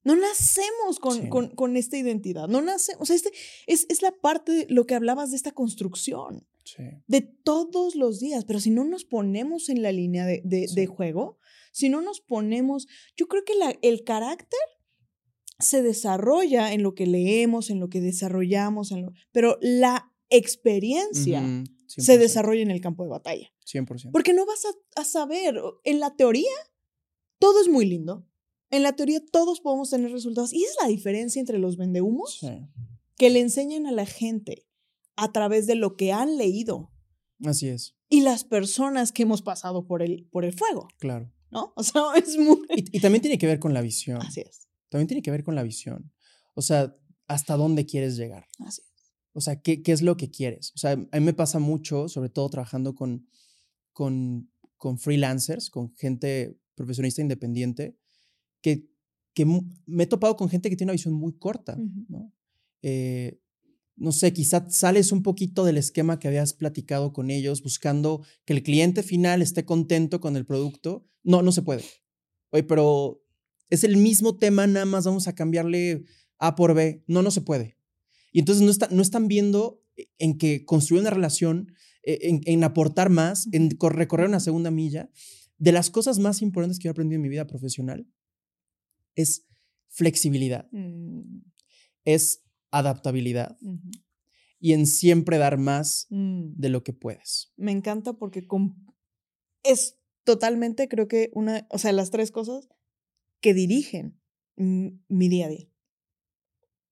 [0.04, 3.32] No nacemos con, con, con esta identidad, no nacemos, o sea, este
[3.68, 6.84] es, es, la parte de lo que hablabas de esta construcción, sí.
[7.06, 10.88] de todos los días, pero si no nos ponemos en la línea de, de, de
[10.88, 11.38] juego,
[11.74, 12.88] si no nos ponemos,
[13.18, 14.60] yo creo que la, el carácter
[15.60, 21.44] se desarrolla en lo que leemos, en lo que desarrollamos, en lo, pero la experiencia
[21.88, 23.52] se desarrolla en el campo de batalla.
[23.74, 24.12] 100%.
[24.12, 24.64] Porque no vas
[24.96, 26.52] a, saber, en la teoría,
[27.40, 28.28] todo es muy lindo.
[28.70, 30.54] En la teoría todos podemos tener resultados.
[30.54, 32.42] Y es la diferencia entre los vendehumos
[33.18, 34.68] que le enseñan a la gente
[35.16, 36.92] a través de lo que han leído.
[37.44, 37.96] Así es.
[38.10, 40.88] Y las personas que hemos pasado por el, por el fuego.
[40.98, 41.32] Claro.
[41.52, 41.74] ¿No?
[41.76, 42.60] O sea, es muy...
[42.76, 44.22] Y, y también tiene que ver con la visión.
[44.22, 44.68] Así es.
[44.90, 46.12] También tiene que ver con la visión.
[46.56, 46.96] O sea,
[47.28, 48.48] hasta dónde quieres llegar.
[48.60, 48.90] Así es.
[49.34, 50.72] O sea, ¿qué, ¿qué, es lo que quieres?
[50.76, 53.28] O sea, a mí me pasa mucho, sobre todo trabajando con,
[54.00, 57.98] con, con freelancers, con gente profesionista independiente,
[58.62, 58.88] que,
[59.34, 61.78] que me he topado con gente que tiene una visión muy corta,
[62.08, 62.32] ¿no?
[62.82, 63.42] Eh,
[63.98, 68.54] no sé, quizás sales un poquito del esquema que habías platicado con ellos, buscando que
[68.54, 71.06] el cliente final esté contento con el producto.
[71.22, 71.84] No, no se puede.
[72.52, 73.22] Oye, pero
[73.70, 76.06] es el mismo tema, nada más vamos a cambiarle
[76.38, 77.04] A por B.
[77.06, 77.76] No, no se puede.
[78.32, 79.84] Y entonces no, está, no están viendo
[80.18, 81.74] en que construir una relación
[82.04, 85.10] eh, en, aportar más, en recorrer una segunda milla.
[85.58, 88.08] De las cosas más importantes que he aprendido en mi vida profesional
[89.16, 89.46] es
[89.90, 91.42] flexibilidad, mm.
[92.06, 93.58] es adaptabilidad
[94.60, 96.54] y en siempre dar más mm.
[96.56, 97.52] de lo que puedes.
[97.58, 98.46] Me encanta porque
[99.64, 102.70] es totalmente, creo que una, o sea, las tres cosas
[103.42, 104.20] que dirigen
[104.56, 105.70] mi día a día.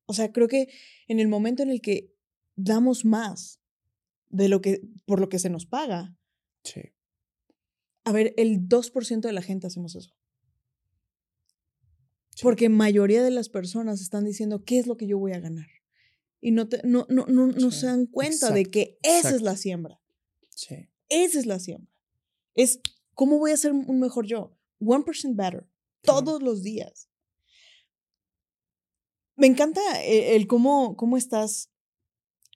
[0.05, 0.69] O sea, creo que
[1.07, 2.15] en el momento en el que
[2.55, 3.61] damos más
[4.29, 6.15] de lo que, por lo que se nos paga.
[6.63, 6.81] Sí.
[8.03, 10.15] A ver, el 2% de la gente hacemos eso.
[12.41, 15.67] Porque mayoría de las personas están diciendo, ¿qué es lo que yo voy a ganar?
[16.39, 19.99] Y no, no, no, no, se dan cuenta de que esa es la siembra.
[20.49, 20.87] Sí.
[21.09, 21.91] Esa es la siembra.
[22.53, 22.79] Es,
[23.15, 24.55] ¿cómo voy a ser un mejor yo?
[24.79, 25.67] 1% better.
[26.01, 27.09] Todos los días.
[29.35, 31.71] Me encanta eh, el, cómo, cómo estás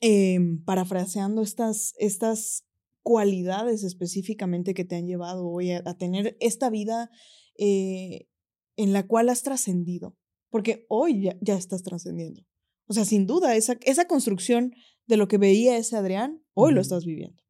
[0.02, 2.66] em, parafraseando estas, estas
[3.04, 7.10] cualidades específicamente que te han llevado hoy a, tener esta vida
[7.58, 8.28] eh,
[8.76, 10.18] en la cual has trascendido,
[10.50, 12.46] porque hoy ya, estás trascendiendo.
[12.88, 14.74] O sea, sin duda, esa, esa construcción
[15.08, 17.42] de lo que veía ese Adrián, hoy lo estás viviendo.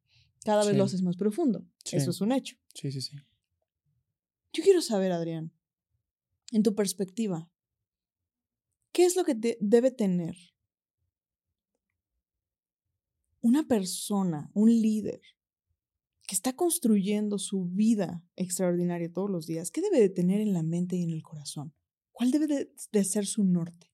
[0.44, 1.66] Cada vez lo haces más profundo.
[1.90, 2.56] Eso es un hecho.
[2.74, 3.16] Sí, sí, sí.
[4.52, 5.52] Yo quiero saber, Adrián,
[6.52, 7.50] en tu perspectiva,
[8.92, 10.36] ¿qué es lo que debe tener
[13.42, 15.20] una persona, un líder,
[16.26, 20.62] que está construyendo su vida extraordinaria todos los días, ¿qué debe de tener en la
[20.62, 21.74] mente y en el corazón?
[22.12, 23.92] ¿Cuál debe de, ser su norte?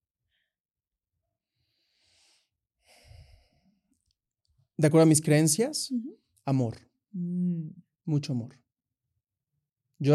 [4.77, 5.93] De acuerdo a mis creencias,
[6.45, 6.79] amor.
[7.13, 7.71] Mm.
[8.05, 8.59] Mucho amor.
[9.99, 10.15] Yo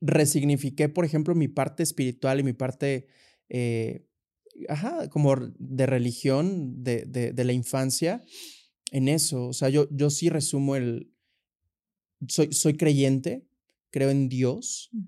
[0.00, 3.08] resignifiqué, por ejemplo, mi parte espiritual y mi parte,
[3.48, 4.06] eh,
[4.68, 8.24] ajá, como de religión de, de, la infancia
[8.90, 9.48] en eso.
[9.48, 11.12] O sea, yo, yo sí resumo el,
[12.28, 13.46] soy, soy creyente,
[13.90, 15.02] creo en Dios, mm.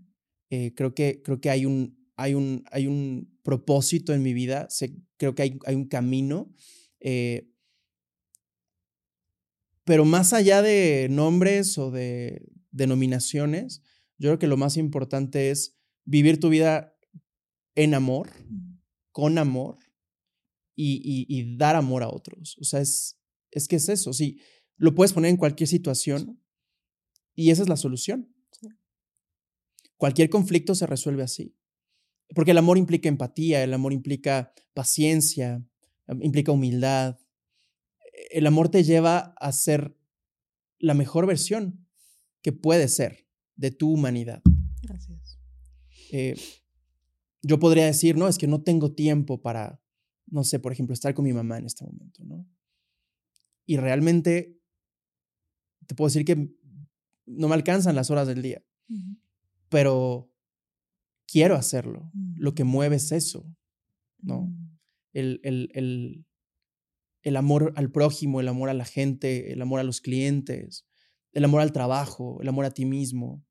[0.51, 4.69] eh, creo, que, creo que hay un, hay un, hay un propósito en mi vida,
[5.17, 6.53] creo que hay, hay un camino.
[7.01, 7.51] Eh,
[9.85, 13.83] pero más allá de nombres o de denominaciones,
[14.19, 16.97] yo creo que lo más importante es vivir tu vida
[17.75, 18.76] en amor, mm.
[19.17, 19.79] Con amor
[20.75, 22.59] y, dar amor a otros.
[22.61, 23.19] O sea, es,
[23.51, 24.13] es que es eso.
[24.13, 24.43] Sí,
[24.77, 26.39] lo puedes poner en cualquier situación,
[27.35, 28.31] y esa es la solución.
[29.97, 31.57] Cualquier conflicto se resuelve así.
[32.35, 35.67] Porque el amor implica empatía, el amor implica paciencia,
[36.21, 37.19] implica humildad.
[38.31, 39.97] El amor te lleva a ser
[40.79, 41.89] la mejor versión
[42.43, 44.43] que puede ser de tu humanidad.
[44.83, 45.39] Gracias.
[46.13, 46.37] Eh,
[47.47, 49.81] yo podría decir, no, es que no tengo tiempo para,
[50.27, 52.45] no sé, por ejemplo, estar con mi mamá en este momento, ¿no?
[53.65, 54.61] Y realmente
[55.87, 56.53] te puedo decir que
[57.25, 58.65] no me alcanzan las horas del día,
[59.69, 60.33] pero
[61.27, 62.11] quiero hacerlo.
[62.35, 63.47] Lo que mueve es eso,
[64.19, 64.43] ¿no?
[64.43, 64.79] Mm.
[65.13, 66.27] El, el,
[67.23, 70.85] el, amor al prójimo, el amor a la gente, el amor a los clientes,
[71.33, 73.45] el amor al trabajo, el amor a ti mismo.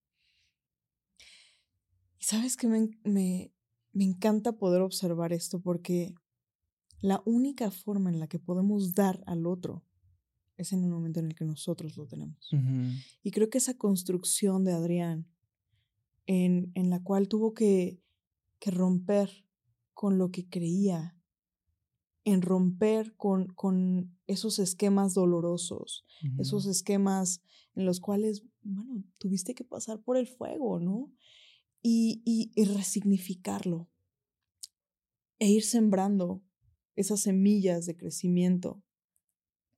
[2.20, 3.55] Y sabes que me, me,
[3.96, 6.14] me encanta poder observar esto porque
[7.00, 9.84] la única forma en la que podemos dar al otro
[10.58, 12.50] es en el momento en el que nosotros lo tenemos.
[13.24, 15.28] Y creo que esa construcción de Adrián,
[16.28, 18.02] en, en la cual tuvo que,
[18.60, 19.46] que, romper
[19.94, 21.18] con lo que creía,
[22.26, 26.06] en romper con, con esos esquemas dolorosos,
[26.38, 27.42] esos esquemas
[27.76, 31.14] en los cuales, bueno, tuviste que pasar por el fuego, ¿no?
[31.88, 33.92] Y, y, y resignificarlo
[35.38, 36.44] e ir sembrando
[36.96, 38.84] esas semillas de crecimiento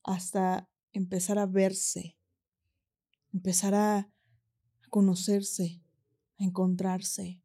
[0.04, 2.18] hasta empezar a verse,
[3.34, 4.10] empezar a,
[4.90, 5.84] conocerse,
[6.38, 7.44] a encontrarse,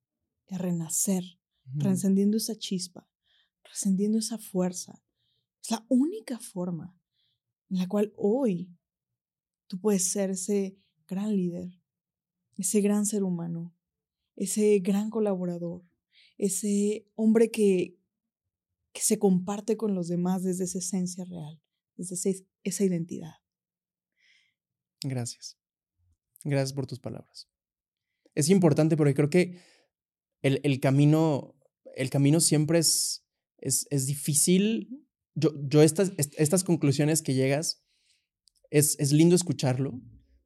[0.48, 1.24] a renacer,
[1.80, 3.10] trascendiendo esa chispa,
[3.62, 5.02] trascendiendo esa fuerza.
[5.60, 6.96] Es la única forma
[7.68, 8.72] en la cual hoy
[9.66, 11.80] tú puedes ser ese gran líder,
[12.56, 13.74] ese gran ser humano,
[14.36, 15.84] ese gran colaborador,
[16.38, 17.98] ese hombre que,
[18.92, 21.60] que se comparte con los demás desde esa esencia real,
[21.96, 23.34] desde esa identidad.
[25.02, 25.58] Gracias.
[26.44, 27.48] Gracias por tus palabras.
[28.34, 29.60] Es importante porque creo que
[30.42, 31.54] el, el camino,
[31.94, 33.24] el camino siempre es,
[33.58, 35.06] es, es difícil.
[35.34, 37.82] Yo, yo estas, estas conclusiones que llegas,
[38.70, 40.00] es, es lindo escucharlo.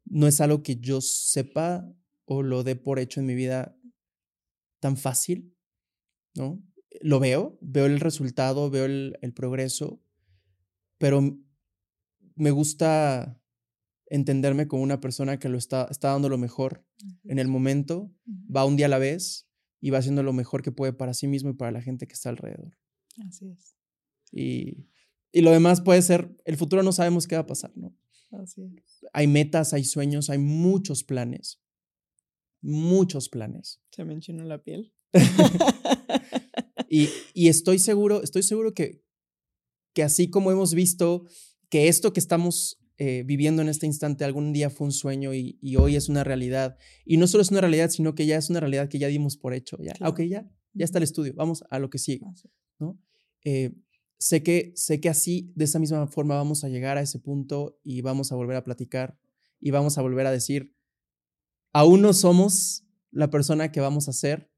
[0.05, 1.89] No es algo que yo sepa
[2.27, 3.77] o lo dé por hecho en mi vida
[4.81, 5.57] tan fácil,
[6.35, 6.62] ¿no?
[7.01, 10.03] Lo veo, veo el resultado, veo el, el progreso,
[10.99, 11.39] pero
[12.35, 13.41] me gusta
[14.09, 16.85] entenderme como una persona que lo está, está dando lo mejor
[17.24, 18.12] en el momento,
[18.55, 19.49] va un día a la vez
[19.81, 22.14] y va haciendo lo mejor que puede para sí mismo y para la gente que
[22.14, 22.77] está alrededor.
[23.27, 23.77] Así es.
[24.33, 24.87] Y,
[25.33, 27.95] y lo demás puede ser, el futuro no sabemos qué va a pasar, ¿no?
[28.31, 29.05] Así es.
[29.12, 31.61] Hay metas, hay sueños, hay muchos planes.
[32.67, 33.81] Muchos planes.
[33.91, 34.93] Se me enchinó la piel.
[36.91, 39.03] y, y estoy seguro, estoy seguro que,
[39.95, 41.25] que así como hemos visto
[41.69, 45.59] que esto que estamos eh, viviendo en este instante, algún día fue un sueño y,
[45.77, 46.79] hoy es una realidad.
[47.05, 49.37] Y no solo es una realidad, sino que ya es una realidad que ya dimos
[49.37, 49.77] por hecho.
[49.81, 52.25] Ya, ok, ya, ya está el estudio, vamos a lo que sigue.
[52.79, 52.99] ¿no?
[53.45, 53.75] Eh,
[54.19, 57.79] sé, que, sé que así, de esa misma forma, vamos a llegar a ese punto
[57.85, 59.19] y vamos a volver a platicar
[59.61, 60.75] y vamos a volver a decir,
[61.77, 64.51] aún no somos la persona que vamos a ser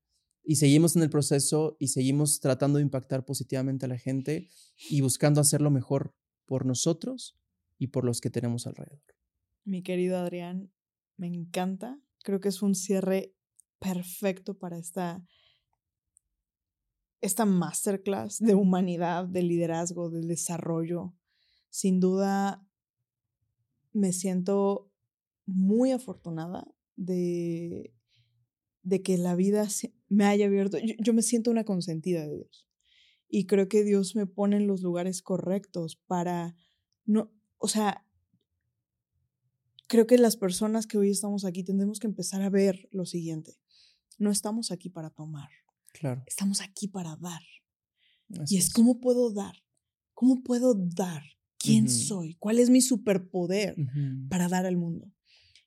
[0.44, 4.48] y seguimos en el proceso y seguimos tratando de impactar positivamente a la gente
[4.88, 6.14] y buscando hacerlo mejor
[6.46, 7.36] por nosotros
[7.76, 9.02] y por los que tenemos alrededor.
[9.64, 10.72] Mi querido Adrián,
[11.16, 12.00] me encanta.
[12.22, 13.34] Creo que es un cierre
[13.80, 15.26] perfecto para esta,
[17.20, 21.16] esta masterclass de humanidad, de liderazgo, del desarrollo.
[21.68, 22.64] Sin duda,
[23.92, 24.92] me siento
[25.46, 26.64] muy afortunada
[26.98, 27.94] de,
[28.82, 29.66] de que la vida
[30.08, 30.78] me haya abierto.
[30.98, 32.66] yo me siento una consentida de Dios.
[33.30, 36.56] Y creo que Dios me pone en los lugares correctos para
[37.08, 38.04] no, o sea,
[39.86, 43.58] creo que las personas que hoy estamos aquí tendremos que empezar a ver lo siguiente.
[44.18, 45.48] No estamos aquí para tomar.
[45.94, 46.22] Claro.
[46.26, 47.40] Estamos aquí para dar.
[48.46, 49.56] y es, cómo puedo dar.
[50.12, 51.22] ¿Cómo puedo dar?
[51.56, 52.34] ¿Quién soy?
[52.34, 53.74] ¿Cuál es mi superpoder
[54.28, 55.10] para dar al mundo?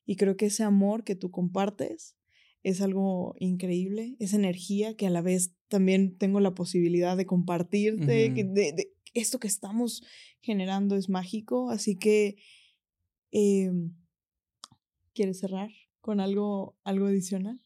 [0.06, 2.16] Y creo que ese amor que tú compartes
[2.64, 8.30] es algo increíble, esa energía que a la vez también tengo la posibilidad de compartirte,
[8.30, 10.04] de, esto que estamos
[10.42, 12.38] generando es mágico, así que
[13.32, 13.94] em,
[15.14, 15.72] ¿quieres cerrar
[16.02, 17.60] con algo, algo adicional?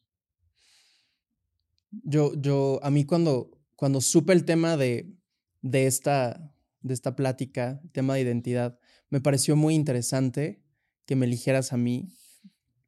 [2.03, 5.13] Yo, yo, a mí cuando, cuando supe el tema de,
[5.61, 8.79] de, esta, de esta plática, tema de identidad,
[9.09, 10.61] me pareció muy interesante
[11.05, 12.09] que me eligieras a mí,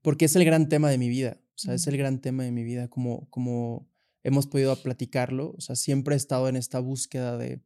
[0.07, 2.53] porque es el gran tema de mi vida, o sea, es el gran tema de
[2.53, 3.89] mi vida, como, como
[4.23, 7.61] hemos podido platicarlo, o sea, siempre he estado en esta búsqueda de,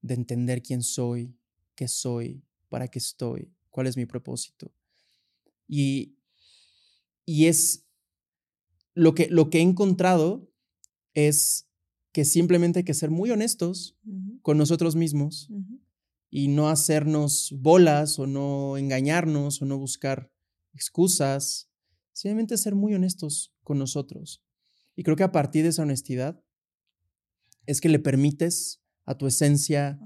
[0.00, 1.36] de entender quién soy,
[1.74, 4.72] qué soy, para qué estoy, cuál es mi propósito.
[5.66, 6.16] Y,
[7.26, 7.88] y es
[8.94, 10.48] lo que, lo que he encontrado
[11.12, 11.68] es
[12.12, 13.98] que simplemente hay que ser muy honestos
[14.42, 15.50] con nosotros mismos
[16.30, 20.30] y no hacernos bolas o no engañarnos o no buscar
[20.74, 21.70] excusas,
[22.12, 24.42] simplemente ser muy honestos con nosotros.
[24.96, 26.42] Y creo que a partir de esa honestidad
[27.66, 29.98] es que le permites a tu esencia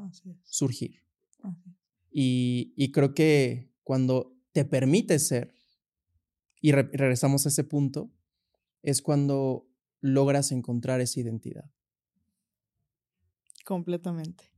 [0.45, 1.03] surgir.
[2.11, 5.55] Y, creo que cuando te permites ser,
[6.61, 8.11] y regresamos a ese punto,
[8.83, 9.69] es cuando
[10.01, 11.71] logras encontrar esa identidad.
[13.65, 14.51] Completamente.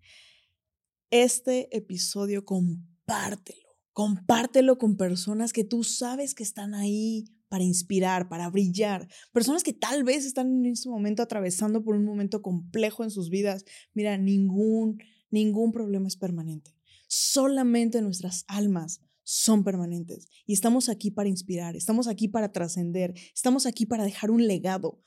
[1.10, 3.69] Este episodio compártelo.
[3.92, 9.08] Compártelo con personas que tú sabes que están ahí para inspirar, para brillar.
[9.32, 13.28] Personas que tal vez están en este momento atravesando por un momento complejo en sus
[13.28, 13.64] vidas.
[13.92, 14.98] Mira, ningún,
[15.30, 16.76] ningún problema es permanente.
[17.08, 20.28] Solamente nuestras almas son permanentes.
[20.46, 25.02] Y estamos aquí para inspirar, estamos aquí para trascender, estamos aquí para dejar un legado.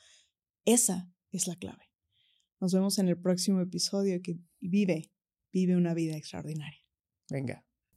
[0.66, 1.90] Esa es la clave.
[2.60, 5.12] Nos vemos en el próximo episodio que vive,
[5.52, 6.80] vive una vida extraordinaria.
[7.30, 7.66] Venga.